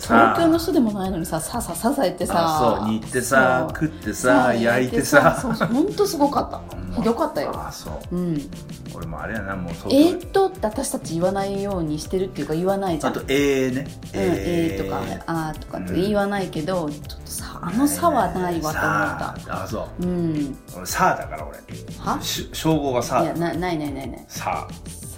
[0.00, 2.34] 東京の人でもないのにさささささえってさ。
[2.36, 2.88] あそう。
[2.90, 5.38] 煮ってさ食ってさ焼いてさ。
[5.72, 6.60] 本当すごかった
[6.96, 7.52] ひどかったよ。
[7.54, 8.16] あそう。
[8.16, 8.50] うん。
[8.94, 13.12] 俺もあれやなもう東え京ーっとって私たち言わないようにしてるっていうか言わないじゃん。
[13.12, 13.80] あとえーね。
[13.80, 14.84] うん、えー。
[14.84, 18.78] とかあーとかって言わないけど、ちょっとさあの差はないわと思った。
[18.78, 20.02] さああそう。
[20.02, 20.56] うん。
[20.76, 21.58] 俺さあだから俺。
[21.98, 22.20] は？
[22.22, 23.22] し称号がさあ。
[23.24, 24.24] いやなないないないない。
[24.28, 24.68] さ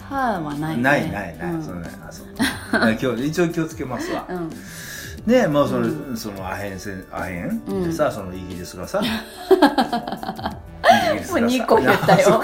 [0.09, 1.63] 差はない、ね、あないないない、うん。
[1.63, 2.27] そのねあそう
[2.79, 4.25] 今日一応気をつけますわ。
[4.31, 4.51] うん。
[5.27, 7.85] ねまあその,、うそのアヘンせんアヘンうん。
[7.85, 9.03] でさ、そのイギリスがさ
[11.17, 12.43] イギリスがさもう二個言ったよ。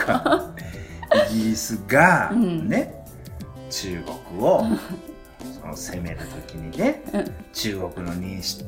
[1.30, 2.68] イギリスが、うん。
[2.68, 3.04] ね
[3.70, 4.64] 中国を
[5.60, 8.64] その攻める時にね、うん中国の認識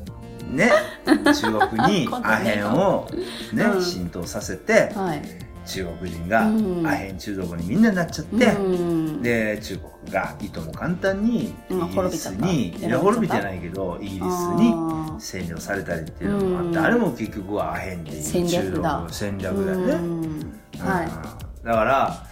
[0.49, 0.71] ね
[1.05, 3.07] 中国にアヘンを
[3.53, 3.81] ね、うん。
[3.83, 5.21] 浸透させてはい
[5.65, 6.87] 中国人がうん。
[6.87, 9.21] アヘン中毒にみんななっちゃって、うん。
[9.21, 11.89] で中国がいとも簡単にイうん。
[11.89, 14.27] ギリスに、いや滅びてないけどイギリスに
[14.73, 16.77] あ占領されたりっていうのもあって、うん。
[16.77, 18.61] あれも結局はアヘンっていう戦略だ。
[18.61, 20.59] 中国の戦ー略だよね、うん。
[20.79, 21.05] はい。
[21.05, 22.27] うんだから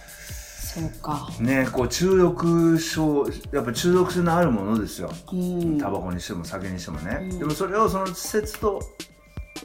[0.74, 1.28] そうか。
[1.40, 5.10] ねこう中毒症やっぱ中毒性のあるものですよ。
[5.32, 5.78] うん。
[5.78, 7.38] タバコにしても酒にしてもね、うん。
[7.38, 8.80] でもそれをその節と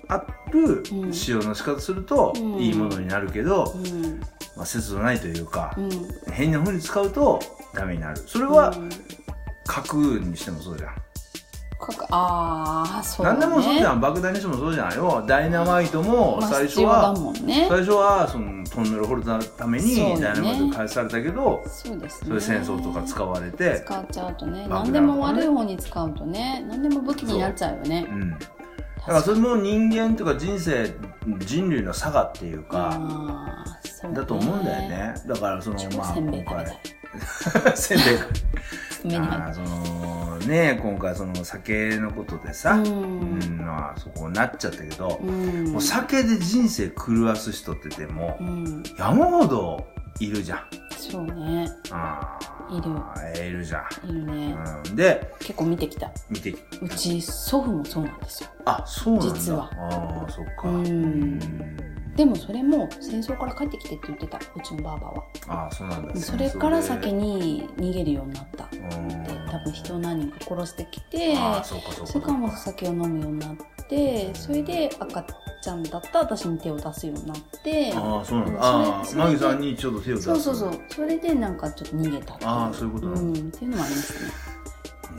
[0.08, 1.14] あるうん。
[1.14, 2.56] 使用の仕方するとうん。
[2.60, 4.20] いいものになるけど、うん。
[4.56, 5.90] まあ、節度ないというか、うん。
[6.32, 7.40] 変な風に使うと
[7.74, 8.18] ダメになる。
[8.26, 8.90] それはうん。
[9.66, 10.90] 核にしてもそうじゃん、
[12.12, 13.40] ああそうだね。
[13.40, 14.02] 何でもそうじゃん。
[14.02, 14.94] 爆弾にしてもそうじゃん。
[14.94, 17.68] よダイナマイトもまあ最初は、もんね。
[17.70, 22.28] 最初はそのトンネル掘るためにダイナマイト返されたけどそうですね。
[22.28, 24.68] それ戦争とか使われて使っちゃうとね。
[24.68, 26.66] 何でも悪い方に使うとね。
[26.68, 28.08] 何でも武器になっちゃうよね。
[28.10, 28.14] う。
[28.14, 28.32] ん。
[28.32, 28.38] だ
[29.10, 30.94] からそれも人間とか人生
[31.40, 33.00] 人類の差がっていうか
[34.14, 35.14] だと思うんだよね。
[35.28, 36.66] だからその超まあ今回。
[36.66, 37.78] 食べたい。
[37.78, 38.28] 宣伝会
[39.04, 45.72] 目に入あーそのね今回その酒のことでさ、ううんんまあそこなっちゃったけど、うん。
[45.72, 48.84] もう酒で人生狂わす人ってでもうん。
[48.98, 49.88] 山ほど
[50.20, 50.60] いるじゃん。
[50.98, 51.68] そうね。
[51.92, 53.48] あーいる。
[53.48, 56.12] いるじゃいるね、ん、うん、で結構見てきた。
[56.30, 58.50] 見てうち祖父もそうなんですよ。
[58.66, 59.34] あそうなんだ。
[59.36, 59.70] 実は。
[59.76, 60.70] ああそっか。
[60.70, 61.40] うん。
[62.16, 64.38] でもそれも戦争から帰ってきてって言ってた。
[64.38, 65.24] うちのばあばは。
[65.48, 66.16] ああそうなんだ。
[66.16, 68.78] それから酒に逃げるようになったって。
[68.78, 69.40] うん。
[69.50, 73.56] 多分人を何人か殺してきてああそうかそうかそれからもう酒を飲むようになっ
[73.90, 75.24] てそれで赤
[75.62, 78.52] ちゃんだった私に手を出すようになってああそうなんだ。
[78.54, 80.26] うんああマギさんにちょっと手を出す。
[80.26, 80.72] そうそうそう。
[80.90, 84.30] それでなんかちょっと逃げたああそういうことなうんだっていうのもありますね。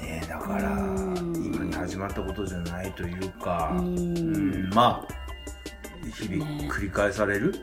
[0.02, 1.34] ねえだからうん。
[1.44, 5.14] 今に始まったことじゃないというかううんんまあ
[6.16, 7.54] 日々ね繰り返される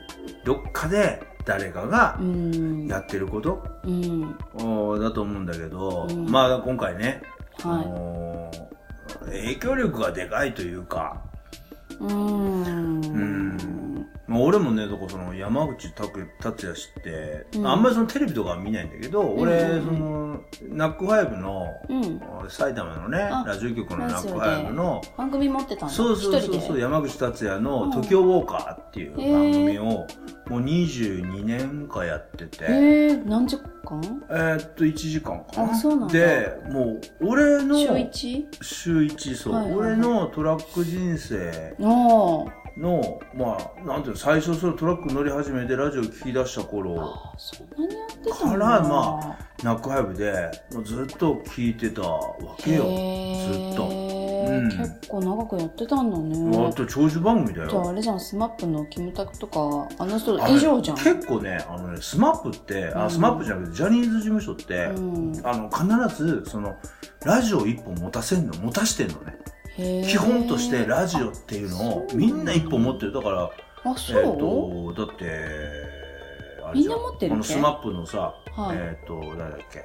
[0.44, 2.86] どっかで誰かがうん。
[2.88, 4.38] やってることうん。
[4.54, 6.30] おだと思うんだけどうん。
[6.30, 7.24] まあ今回ね
[7.64, 8.52] あはの
[9.28, 11.22] 影響力がでかいというか。
[12.00, 13.87] いうん
[14.30, 17.68] 俺もね、だからその山口拓達也知って、うん。
[17.68, 19.70] あんまりそのテレビとかは見ないんだけど、俺、うん。
[19.70, 21.94] うんうんその、ナックファイブの、う
[22.46, 22.50] ん。
[22.50, 26.82] 埼玉のねあ、ラジオ局のナックファイブの、番組持ってたんだそうそうそうそう、で？
[26.82, 27.92] 山口達也のうん。
[27.92, 30.08] 時をウォーカーっていう番組を、も
[30.50, 34.02] う22年間やってて、えー、何時間？
[34.30, 35.72] えーっと、1時間かな。
[35.72, 36.14] あそうなんだ。
[36.14, 38.48] で、もう、俺の、週一？
[38.62, 39.90] 週一そう、はいはいはい。
[39.92, 52.84] 俺のトラック人生おーの、まあ、なんていうの、最初そのトラック乗り始めてラジオ聞き出した頃、からまNACK5で、もうずっと聞いてたわけよ。
[52.84, 54.18] ずっと。
[54.48, 54.70] うん。
[54.70, 56.68] 結構長くやってたんだね。
[56.68, 57.70] あと長寿番組だよ。
[57.70, 59.60] じゃああれじゃん SMAP のキムタクとか
[59.98, 60.98] あの人以上じゃん。
[60.98, 63.10] 結構ね、あのね、 SMAP って、あ、うん。
[63.10, 65.42] SMAP じゃなくて、ジャニーズ事務所って、うん。
[65.44, 66.76] あの、必ず、その、
[67.26, 69.38] ラジオ一本持たせんの、持たしてんのね。
[69.78, 73.14] 基本としてラジオっていうのをみんな一本持ってる。
[73.14, 73.52] だから、
[73.84, 75.26] あそう、えっ、と、だって、
[76.66, 78.78] あれじゃみんな持ってるこの SMAP のさ、はい。
[78.78, 79.84] えっ、と、誰だっけ、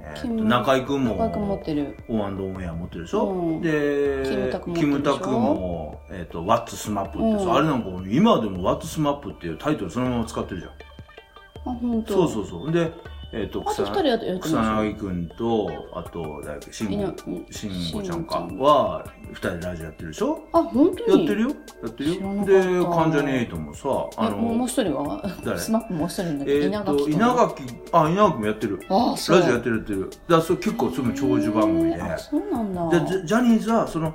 [0.00, 1.96] え中居君も、高く持ってる。
[2.08, 2.20] オン
[2.54, 3.60] オンエア持ってるでしょ、うん。
[3.60, 5.12] で、キムタク持ってキるでしょ？
[5.12, 7.54] ムタクも、えっ、SMAP ってさ、うん。
[7.56, 10.72] あれなんか今でも What's SMAP っていうタイトルそのまま使ってるじゃん。
[10.72, 12.72] あ本当そうそうそう。
[12.72, 12.90] で、
[13.32, 20.48] えっ、と、草彅君と、あと、誰だっけ、しんいなご、しんごちゃんかは、二人でラジオやってるでしょ？
[20.52, 21.18] あ本当に？
[21.18, 21.48] やってるよ。
[21.48, 21.54] や
[21.88, 22.20] ってるよ。
[22.44, 25.22] で、関ジャニもさ、あえもうもうの、一人は？
[25.44, 25.58] 誰？
[25.58, 27.62] SMAP もう一人だけど稲垣稲垣、
[27.92, 28.80] あ、稲垣もやってる。
[28.88, 29.40] あそう。
[29.40, 30.10] ラジオやってるやってる。
[30.28, 32.18] だそれ結構それも長寿番組で。
[32.18, 33.04] そうなんだ。
[33.24, 34.14] ジャニーズはその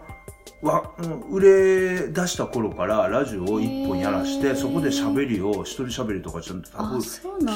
[0.61, 7.07] わうん売れ出した頃からラジオを一本やらしてそこで喋りを一人喋りとかちゃんと多分期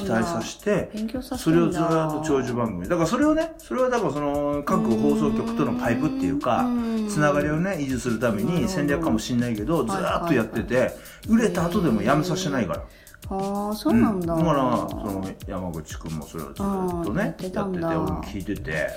[0.10, 2.90] 待させて勉強させそれをずっと長寿番組。
[2.90, 6.68] だからそれをねそれはだからその各放送局とのパイプっていうか
[7.08, 10.92] つながりをね維持するために戦略かもしれないけどずはいっとやってて
[11.30, 12.84] 売れた後でもやめさせてないから。
[13.28, 14.40] ああそうなんだ、うん。
[14.40, 18.88] だからその山口君もそれをずっとねやってて俺も聞いてて。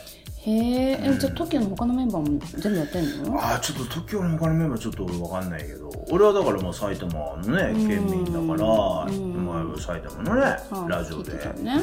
[0.41, 3.39] へえ、えじゃあ TOKIO の他のメンバーも全部やってんの？
[3.41, 5.91] ああちょっと TOKIO の他のメンバーちょっと俺わかんないけど。
[6.11, 11.81] 俺はだからまあ埼玉のねうん県民だから、うんまあ、埼玉のねはいラジオで聞いてね。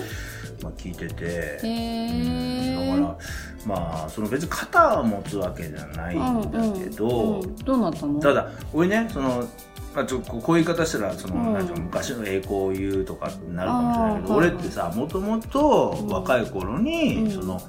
[0.63, 1.57] まあ、聞いてて。
[2.91, 3.17] だから
[3.67, 8.19] まあその別に肩を持つわけじゃないんだけど、うん、どうなったの？
[8.19, 9.47] ただ俺ねその
[9.93, 11.83] まあ、ちょこうこういう言い方したらその、うん。
[11.83, 17.31] 昔の栄光を言うとかになるかもしれないけど、俺ってさもともと若い頃に、うん。
[17.31, 17.61] その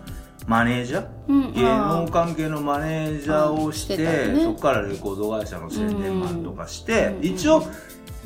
[0.46, 4.34] マネージャー、うん芸能関係のマネージャーをしてね。
[4.42, 7.62] そこからレコード会社の宣伝マンとかして、うん一応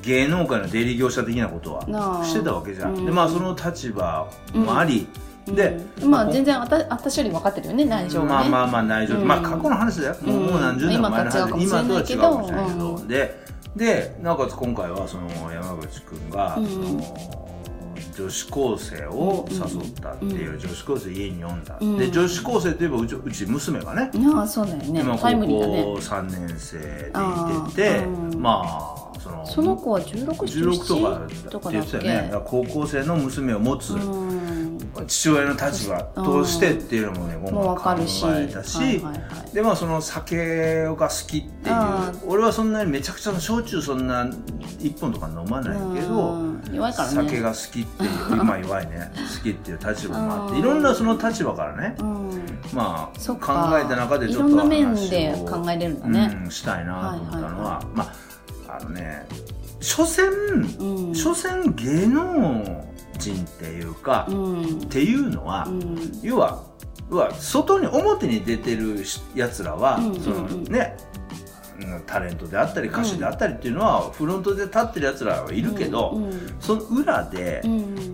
[0.02, 3.06] 芸能界の出入り業者的なことはしてたわけじゃん、うん。
[3.06, 5.06] でまあその立場もあり、
[5.46, 6.11] で、うん。
[6.11, 8.48] まあ全然あた私より分かってるよね内情がね。
[8.48, 9.28] まあまあまあ内情、うん。
[9.28, 13.09] まあ過去の話だよ、もう何十年も前の話、今今とは違うかもしれないけど、うん。
[13.09, 13.40] で
[13.76, 16.66] でなおかつ今回はその山口君が、うん。
[16.66, 17.60] その
[18.20, 21.96] 女子高生を誘ったっていう、女子高生家に呼んだ、うん。
[21.96, 25.00] で女子高生といえばうちうち娘がね、ああそうだよね。
[25.00, 28.06] 今高校3年生でいてて、
[28.37, 32.33] まあそのその子は16、16とか17とって言ってたよね。
[32.44, 34.39] 高校生の娘を持つ、うん
[35.07, 46.92] 父親の立場としてっていうのもね今もう分か回るしはいはいはいでまあその酒が好きっていうあ俺はそんなにめちゃくちゃの焼酎そんな1本とか飲まないけど、ね。
[46.92, 49.12] 酒が好きっていう 今弱いね。
[49.14, 50.59] 好きっていう立場もあってうん。
[50.59, 52.31] いろんなその立場からねうん。
[52.72, 58.05] まあ考えた中でちょっといろんな面話をで考えれるんだねうん、したいなと思ったのは,、はいはいはま
[58.68, 59.26] ああのね
[59.81, 60.31] 所詮、
[60.79, 61.14] うん。
[61.14, 62.85] 所詮芸能
[63.20, 65.68] 人っていうか、っていうのは、
[66.22, 66.64] 要は
[67.11, 69.04] は外に表に出てる
[69.35, 70.96] やつらは、そのね
[72.07, 76.19] タレントであったり歌手であったりっていうのは、フロントで立ってるやつらはいるけど、
[76.61, 77.62] その裏で、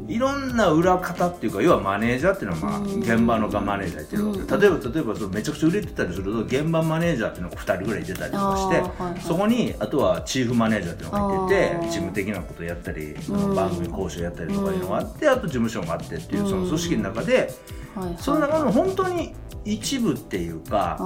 [0.08, 13.14] いろんな裏方っていうか要はマネージャーっていうのは、まあ、現場のがマネージャーやってるわけ、例えば例えばそのめちゃくちゃ売れてたりすると現場マネージャーっていうのが2人ぐらい出たりとかして、はいはい、そこにあとはチーフマネージャーっていうのがいてて事務的なことやったり、
[13.54, 17.50] 番組講師やったりとかいうのがあって、あと事務所があってっていうその組織の中で、
[18.18, 19.34] その中の本当に
[19.66, 20.96] 一部っていうか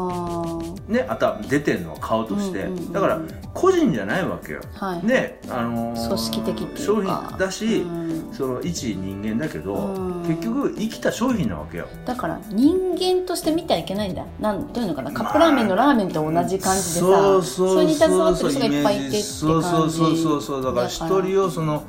[0.86, 3.20] ね、あとは出てるのは顔として、うんうんうん、だから
[3.54, 11.88] 個人じゃないわけよ、はい、ねあのー、組織的って商品だし、うん、その一人間だけど、うん、結局生きた商品なわけよ。
[12.04, 14.26] だから人間として見てはいけないんだ。
[14.38, 15.10] なんどういうのかな。
[15.10, 21.84] カップラーメンのラーメンと同じ感じでさ、まあ、そうそうそれに携わってる人がいっぱいいてってそうそうそうそうそうだから一人をその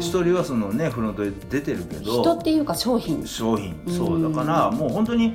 [0.00, 5.34] 一人はそのねフロントで出てるけど人っていうか商品商品そうだからもう本当に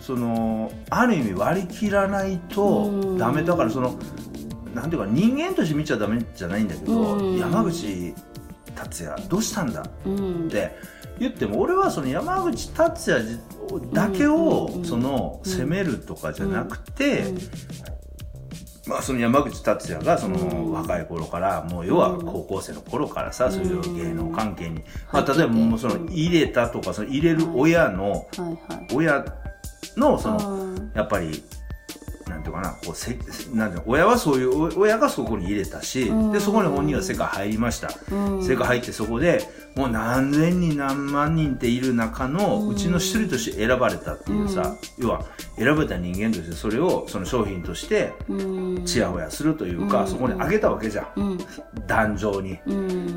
[0.00, 3.98] そのある意味割り切らないとダメだからその
[4.74, 8.14] なんていうか人間として見ちゃダメじゃないんだけど山口
[8.74, 9.82] 達也どうしたんだ？
[9.82, 9.84] っ
[10.50, 10.76] て
[11.20, 13.38] 言っても俺はその山口達也
[13.92, 17.32] だけをその責めるとかじゃなくて
[18.86, 28.26] まあ、その山口達也がその若い頃からもう要は高校生の頃からさそういう芸能関係に、まあ、例えばもうその入れたとかその入れる親の
[28.92, 29.24] 親
[29.96, 31.42] のそのやっぱり
[32.28, 33.16] なんていうかなこうせ
[33.52, 37.90] なんていう親はそういう親がそこに入れたし、でそこに本人は世界入りました、
[38.42, 45.24] 世界入ってそこでもう何千人何万人っている中のうちの一人として選ばれたっていうさ、要は
[45.56, 48.12] 選ばれた人間としてそれをその商品として
[48.84, 51.38] ちやほやするというか、そこにあげたわけじゃん、
[51.86, 52.58] 壇上に、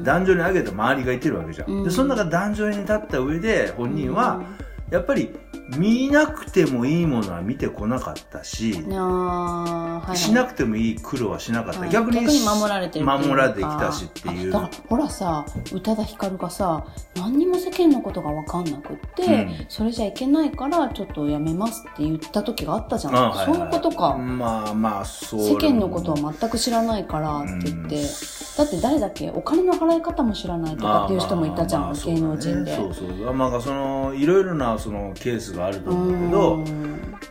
[0.03, 4.41] 壇上にあげた周りがいてるわけじゃん、でその中壇上に立った上で本人は、
[4.89, 5.35] やっぱり
[5.77, 14.51] 見なくてもいいものは見てこなかったし、はいはい、しなくてもいい苦労はしなかった、はい、逆に守られてる守られてきたしっていう。
[14.51, 24.15] だからほらさ宇多田ヒカルがさ何にも世間のことが分かんなくって、うん、それじゃいけないからちょっとやめますって言った時があったじゃん、はいはい、そういうことか。
[24.17, 25.41] まあまあそう。
[25.41, 28.07] 世間のことは全く知らないからって言って、うん、
[28.57, 32.73] だって誰だっけお金の払い方も知らないとかっていう人もいたじゃん、まあまあ、芸能人で。
[32.73, 33.33] そうそう。
[33.33, 36.63] まあそのいろいろなそのケースがあると思うけど、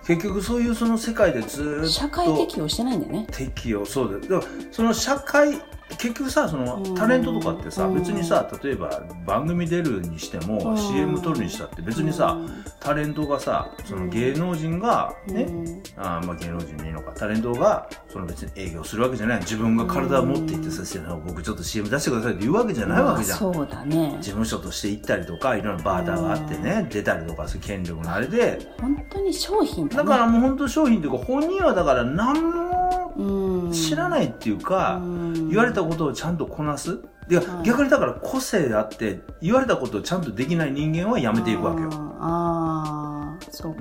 [0.06, 3.26] 結局そういうその世界でずっと社会適応してないんだよね。
[3.30, 3.84] 適応。
[3.84, 4.42] そうだよ。
[4.70, 12.36] その社会結局さそのタレントとかってさ別にさ例えば番組出るにしても CM 撮るにしたって別にさ
[12.80, 15.48] タレントがさその芸能人がね
[15.96, 19.40] あまあ芸能人でいいのかタレントがその別に営業するわけじゃない。
[19.40, 20.82] 自分が体を持っていってさ
[21.26, 23.38] 僕ちょっと CM 出してくださいって言うわけじゃないわけじゃん。
[23.38, 24.16] そうだね。
[24.20, 28.58] 事務所として行ったりとかいろんなバーターがあってね出たりとかそういう権力のあれで。
[28.80, 35.00] 本当に商品だ,、からもう本当商品っていうか本人はだから何も知らないっていうか
[35.48, 36.98] 言われたことをちゃんとこなす？
[37.30, 41.90] いや、はい、逆にだから個性であって言われたことをちゃんとできない人間はやめていくわけよ。
[42.18, 43.25] ああ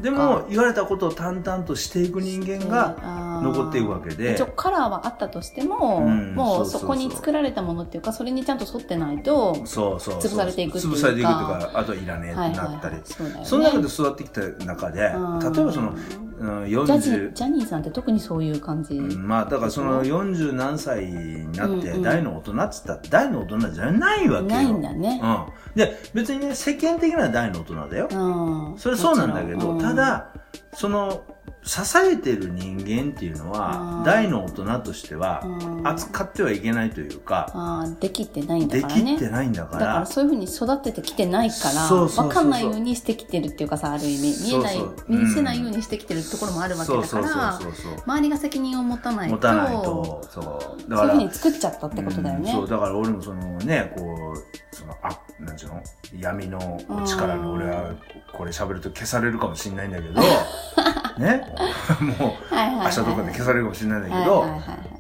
[0.02, 4.34] でも言われたことを淡々としていく人間が残っていくわけで。
[4.34, 10.98] 一応カラーはあったとしても、うん、もうそこに作られたものっていうかそれにちゃんと沿ってないと潰されていくっていうか。
[10.98, 15.94] 潰されていくとかあとはいらねえってなったり、そね、その中で育ってきた中で例えばその
[16.38, 24.50] うん、40ジャニーさんって特にそういう感じ、うん、まあだからその40何歳になって大の大人っつったら大の大人じゃないわけよ。
[24.50, 29.45] ないんだね、うん、で別にね世間的な大の大人だよ、うん、それそうなんだけど、
[29.82, 30.28] ただ
[30.74, 31.24] その
[31.68, 35.44] 支えてる人間っていうのは大の大人としては
[35.84, 39.04] 扱ってはいけないというかあできてないんだからね。
[39.14, 39.80] できてないんだから。
[39.80, 44.36] だからそういうふうに育ててきてないから分かんないようにしてきてるっていうかさある意味。
[44.46, 47.60] 見えない見せないようにしてきてるところもあるわけだから
[48.06, 50.22] 周りが責任を持たないと持たないと。
[50.30, 50.90] そう。
[50.90, 52.70] だからそういうふうに作っちゃったってことだよね、そう。
[52.70, 55.82] だから俺もそのねこうそのあなんちゅうの？
[56.20, 57.96] 闇の力の俺は
[58.32, 60.22] これ喋ると消されるかもしれないんだけど
[61.18, 61.46] ね。
[62.20, 64.46] もう明日とかで消されるかもしれないんだけど、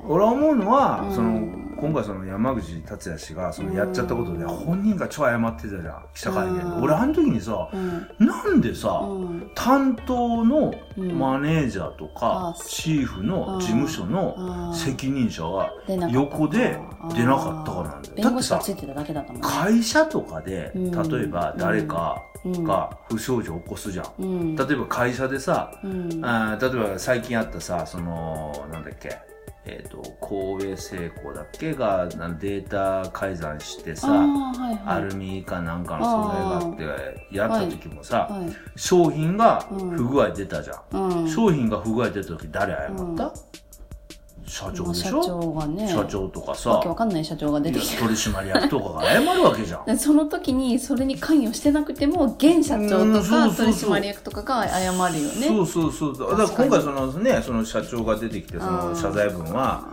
[0.07, 7.69] 俺は思うのは、その今回その山口達也氏がそのやっちゃったことで本人が超謝ってたじゃん記者会見で、俺あの時にさ、
[8.17, 9.01] なんでさ、
[9.55, 15.71] 担当のマネージャーとか、チーフの事務所の責任者が
[16.09, 16.79] 横で
[17.13, 18.15] 出なかったからなんだよ。
[18.23, 18.61] だってさ
[19.41, 22.23] 会社とかで例えば誰か
[22.63, 29.17] が不祥事を起こすじゃん、うん、例えば会社でさ、うん、あ例えば最近あったさそのなんだっけ
[29.65, 31.73] えっ、と神戸製鋼だっけ？
[31.73, 36.77] がデータ改ざんしてさ、はいはい、アルミかなんかの素材があっ
[37.29, 43.31] てやった時もさ、はい商品が不具合出たじゃん、うん、商品が不具合出た時誰謝った、うん
[44.47, 46.69] 社長でしょ、長がね社長とかさ。
[46.69, 49.85] わけわかんない社長が出てきていや取締役とかが謝るわけじゃん。
[49.85, 55.47] で その時にそれに関与してなくても現社長うんとか取締役とかが謝るよね。
[55.47, 56.37] そうそうそう。
[56.37, 59.89] だから今回そのねその社長が出てきてその謝罪文は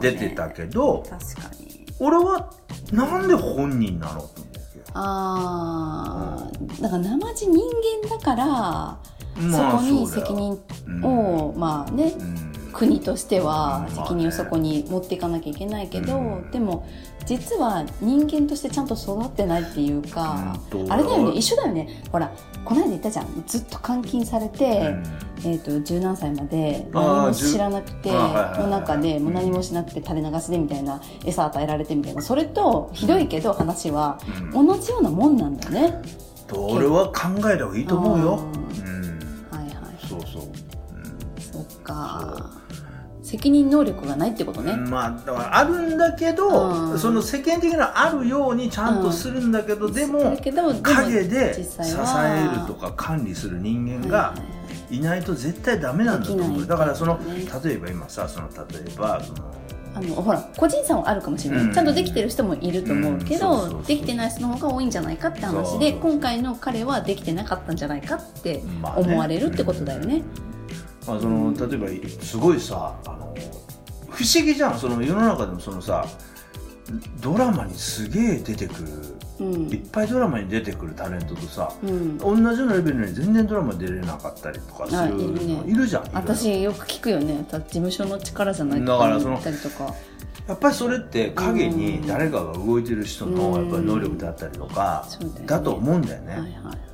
[0.00, 1.86] 出てたけど、確かに。
[2.00, 2.50] 俺は
[2.92, 4.26] なんで本人なのと思うわ
[4.72, 4.84] けよ。
[4.94, 7.60] ああだから生地人
[8.02, 8.98] 間だから、ま
[9.36, 10.58] あそこに責任
[11.04, 13.94] を、まあねうん国としてはうん。
[13.94, 16.50] 責任をそこに持っていかなきゃいけないけど、うん。
[16.50, 16.86] でも
[17.26, 20.92] 実は人間としてちゃんと育ってないっていうか、うん。
[20.92, 22.02] あれだよね一緒だよね。
[22.10, 22.32] ほら
[22.64, 23.44] この間言ったじゃん。
[23.46, 24.94] ずっと監禁されて、
[25.44, 32.22] えー、と十何歳まで何も知らなくての中でもう何もしなくて垂れ流しでみたいな餌与えられてみたいな。
[32.22, 34.18] それとひどいけど話は
[34.52, 34.66] うん。
[34.66, 36.02] 同じようなもんなんだよね。
[36.46, 38.36] と俺は考えた方がいいと思うよ。
[38.36, 39.46] ううん。
[39.50, 40.06] はいはい。
[40.06, 40.52] そうそう、うん。
[41.40, 42.50] そっか
[43.32, 44.76] 責任能力がないってことね。
[44.76, 46.98] まあだからあるんだけど、うん。
[46.98, 54.34] その世間的なあるようにちゃんとするんだけど、でもだけどでも陰で支えるとか管理する人間がは
[54.90, 56.66] いないと絶対ダメなんだと思う。
[56.66, 57.46] だからそのね。
[57.64, 59.54] 例えば今さその例えばその
[59.94, 61.72] あのほら個人差はあるかもしれない、うん。
[61.72, 68.62] ちゃんとできてる人もいると思うけど、できてない人の方が多いんじゃないかって話で今回の彼はできてなかったんじゃないかって
[68.94, 70.18] 思われるってことだよね。
[70.18, 70.51] まあ、
[71.04, 73.34] その例えばすごいさあの
[74.10, 74.78] 不思議じゃん。
[74.78, 76.06] その世の中でもそのさ
[77.20, 78.88] ドラマにすげえ出てくる
[79.40, 79.68] うん。
[79.70, 85.62] いっぱいドラマに出てくるタレントとさうん、同じようなレベルに全然ドラマ出れなかったりとかするあいるね。
[85.66, 87.44] いるじゃん私よく聞くよね。
[87.50, 89.40] 事務所の力じゃないとだからその
[90.48, 95.06] やっぱりそれって影に誰かが動いてる人のうんやっぱり能力だったりとか
[95.46, 96.91] だと思うんだよね、はいはい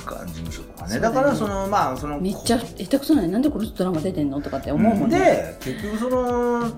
[0.00, 0.88] 事務所とかね。
[0.88, 1.00] だよね。
[1.00, 5.18] だからそのまあそのめっちゃ下手くそなのになんでこの人ドラマ出てんのとかって思うもんね。
[5.18, 6.70] で結局その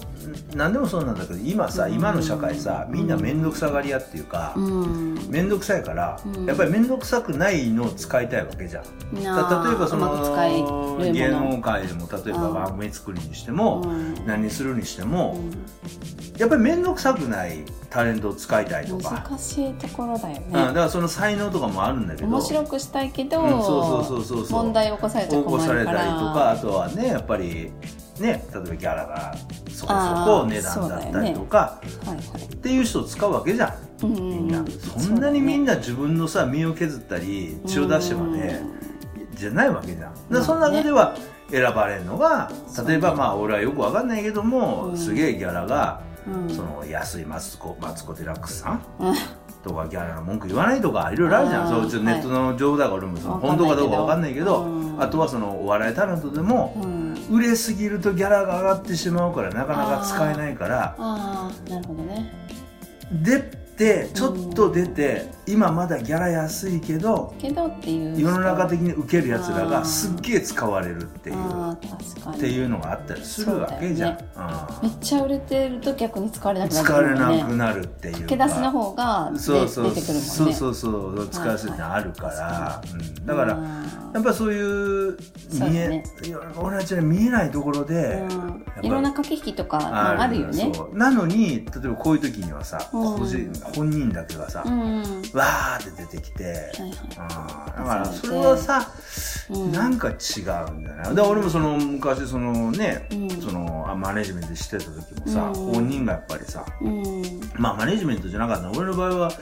[0.55, 1.95] 何でもそうなんだけど今さうん。
[1.95, 5.15] 今の社会さみんな面倒くさがり屋っていうかうん。
[5.29, 6.47] 面倒くさいからうん。
[6.47, 8.85] やっぱり面倒くさくないのを使いたいわけじゃん。
[9.15, 11.13] 例えばそのの。
[11.13, 12.55] 芸能界でも例えばうん。
[12.55, 14.27] 番組作りにしてもうん。
[14.27, 16.12] 何するにしてもうん
[16.43, 19.25] やっぱり面倒くさくないタレントを使いたいとか。
[19.31, 20.75] 難しいところだようんだかね。
[20.75, 22.27] らその才能とかもあるんだけど。
[22.29, 24.47] 面白くしたいけど、うんそうそうそうそう。
[24.47, 26.09] そう問題起こされちゃ起こされたりとら。
[26.09, 27.73] かあとはねやっぱりね
[28.21, 29.37] 例えばギャラが
[29.71, 32.19] そこそこ値段だったりとか、はいはい。
[32.45, 33.67] っていう人を使うわけじゃ
[34.03, 34.05] ん。
[34.05, 34.65] うんみんな、
[34.99, 38.61] そんなにみんな自分のさ身を削ったり血を出してまで
[39.37, 40.15] じゃないわけじゃん。
[40.29, 41.15] だその中では
[41.53, 42.51] 選ばれるのが
[42.89, 44.97] 例えばまあ俺はよくわかんないけども、うん。
[44.97, 46.51] すげえギャラがうん。
[46.51, 48.85] その安いマツコマツコ・デラックスさん？
[49.01, 49.15] うん。
[49.63, 51.69] とかギャラの文句言わないとかいろいろあるじゃん。
[51.69, 55.03] そうちょネットの情報だから俺もその本当かどうかわかんないけど、うん。
[55.03, 57.03] あとはそのお笑いタレントでもうん。
[57.31, 62.33] 売れすぎるとギャラが上がってしまうからなかなか使えないからなるほどね。
[63.23, 68.15] 出てちょっと出て、今まだギャラ安いけどけどっていう。
[68.15, 71.77] 人世の中的に受けるやつらがすっげえ使われるっていうっ
[72.39, 74.19] ていうのがあったりするわけじゃん、
[74.83, 78.21] めっちゃ売れてると逆に使われなくなって使われなくなるっていうか。
[78.21, 80.23] 駆け出しの方がでそうそう出てくるもんね。
[80.29, 83.59] そうそうそう使わせてあるから、うん、だから
[84.15, 85.17] やっぱそういう
[85.53, 86.05] 見え、ね
[86.61, 88.23] 俺たちは見えないところで、
[88.83, 90.73] いろんな駆け引きとかあるよね。
[90.93, 93.19] なのに例えばこういう時にはさ、うん。
[93.19, 95.03] 個人本人だけがさ、うん
[95.33, 96.91] わーって出てきて、はいはい。
[96.91, 97.85] うん。
[97.85, 98.91] だからそれはさ、
[99.51, 99.73] うん。
[99.73, 100.65] なんか違うんじゃ
[100.95, 103.31] ないで俺もその昔そのね、うん。
[103.41, 105.55] そのあマネジメントしてた時もさ、うん。
[105.73, 107.23] 本人がやっぱりさうん。
[107.57, 108.71] まあマネジメントじゃなかった。
[108.71, 109.33] 俺の場合は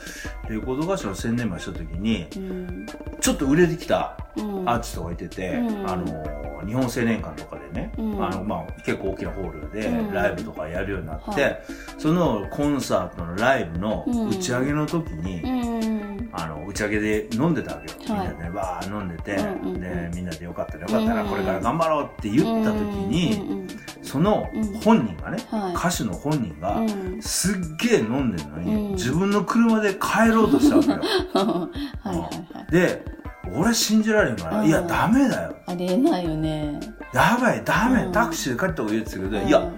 [0.48, 2.86] レコード会社の宣伝マンした時にうん。
[3.20, 4.68] ちょっと売れてきたうん。
[4.68, 5.90] アーティストがいてて、うん。
[5.90, 8.24] あの日本青年館とかでね、うん。
[8.24, 10.12] あのまあ、結構大きなホールでうん。
[10.12, 11.62] ライブとかやるようになって、はい。
[11.98, 16.30] そのコンサートのライブの打ち上げの時に、うん。
[16.32, 18.28] あの打ち上げで飲んでたわけよ、はい。
[18.28, 19.80] みんなでバー飲んでて、うんうんうん。
[19.80, 23.68] でみんなでよかったらよかったらうんこれから頑張ろうって言った時に、うんうん
[24.02, 24.64] そのうん。
[24.80, 25.74] 本人がね、はい。
[25.74, 27.22] 歌手の本人が、うん。
[27.22, 28.92] すっげえ飲んでるのに、うん。
[28.92, 30.96] 自分の車で帰ろうとしたわけよ。
[31.34, 31.68] は
[32.06, 32.72] いはいはい。
[32.72, 33.04] で
[33.52, 34.66] 俺信じられへんから、うん。
[34.66, 35.56] いやダメだよ。
[35.66, 36.80] ありえないよね
[37.12, 38.12] やばいダメ、うん。
[38.12, 39.48] タクシーで帰った方がいいって言ってたけど、うん。
[39.48, 39.72] いや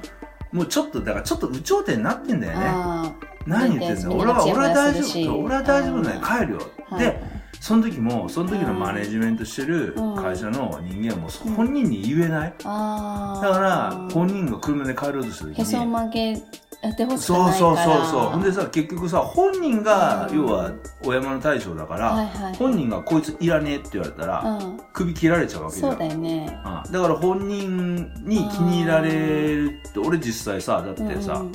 [0.52, 2.64] もうちょっとだからちょっと有頂天になってんだよね。
[2.66, 3.12] あ
[3.46, 4.18] 何言ってんの？
[4.18, 6.20] 俺は俺は大丈夫俺は大丈夫だよ。
[6.20, 6.24] うん。
[6.24, 16.42] 帰るよ、ーでその時もその時のマネジメントしてる会社の人間も本人に言えない、だから本人が車で帰ろうとした時にへそ曲げ
[16.82, 17.58] やってほしくそうないから。
[17.58, 20.72] そうそうそうほんでさ結局さ本人が、うん要は
[21.04, 22.54] お山の大将だから、はいはい。
[22.54, 24.80] 本人がこいついらねえって言われたら、うん。
[24.92, 25.90] 首切られちゃうわけじゃん。
[25.92, 26.60] そうだよね。
[26.64, 26.92] うん。
[26.92, 31.52] だから本人に気に入られるって俺実際さだってさ、うん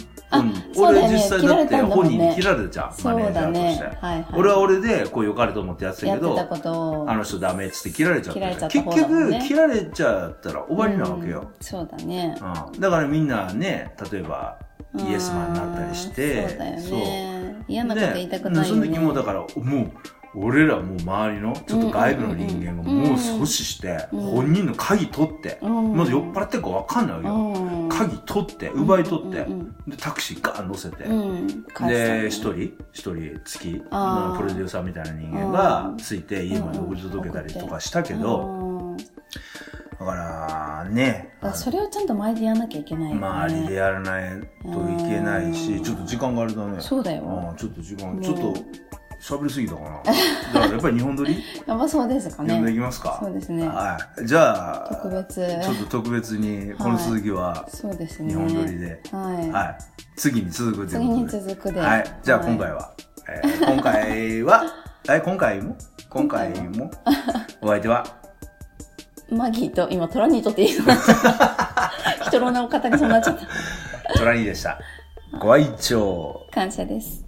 [0.75, 4.25] 俺実際だって本人に切られたじゃうマネージャーとして、はいはい。
[4.33, 8.69] 俺は俺でこう良かれと思ってやってたけどあの人ダメっつって切られちゃったじゃん。
[8.69, 9.01] 切られちゃったね。
[9.01, 11.47] 局切られちゃったら終わりなわけよ、うん。
[11.61, 12.37] そうだね。
[12.73, 12.79] うん。
[12.79, 14.59] だからみんなね例えば
[14.99, 17.63] イエスマンになったりしてうんそうだよね。
[17.67, 18.81] 嫌なこと言いたくでないよね。
[18.81, 19.45] その時もだからも
[19.83, 19.91] う
[20.35, 24.19] 俺らもう周りのちょっと外部の人間がもう阻止して、うん。
[24.19, 25.95] 本人の鍵取って、うん。
[25.95, 27.89] まず酔っ払ってるか分かんないよ、うん。
[27.89, 29.45] 鍵取って奪い取って、
[29.87, 31.47] でタクシーガーン乗せて、うん。
[31.87, 32.53] で一人
[32.91, 38.97] 一人付きプロデューサーみたいな人間がついて家まで送り届けたりとかしたけど、うん
[39.99, 41.29] だからね。
[41.41, 43.21] だからそれをちゃんと周りでやらなきゃいけないよね。
[43.27, 45.83] 周りでやらないといけないし、うん。
[45.83, 46.77] ちょっと時間があれだね。
[46.79, 47.23] そうだよ。
[47.23, 48.25] うんちょっと時間、ね。
[48.25, 48.53] ちょっと
[49.19, 49.89] 喋りすぎたかな。
[49.89, 51.43] だからやっぱり日本撮り？
[51.65, 53.19] やっぱそうですか読んでいねきますか。
[53.23, 53.67] そうですね。
[53.67, 54.27] はい。
[54.27, 55.47] じゃあ特別。
[55.63, 58.29] ちょっと特別にこの続きはそうですね。
[58.29, 59.77] 日本撮りで、はい、はい。
[60.15, 61.79] 次に続くという次に続くで。
[61.79, 62.19] はい。
[62.21, 62.91] じゃあ今回は、
[63.27, 64.63] えー今回は
[65.09, 65.75] え今回も？
[66.09, 66.91] 今回も？
[67.61, 68.05] お相手は
[69.29, 73.47] マギーと今トラニーとって言いそうになっちゃった人の名を語りそうになっちゃった。
[74.17, 74.79] トラニーでした。
[75.39, 77.26] ご愛聴感謝です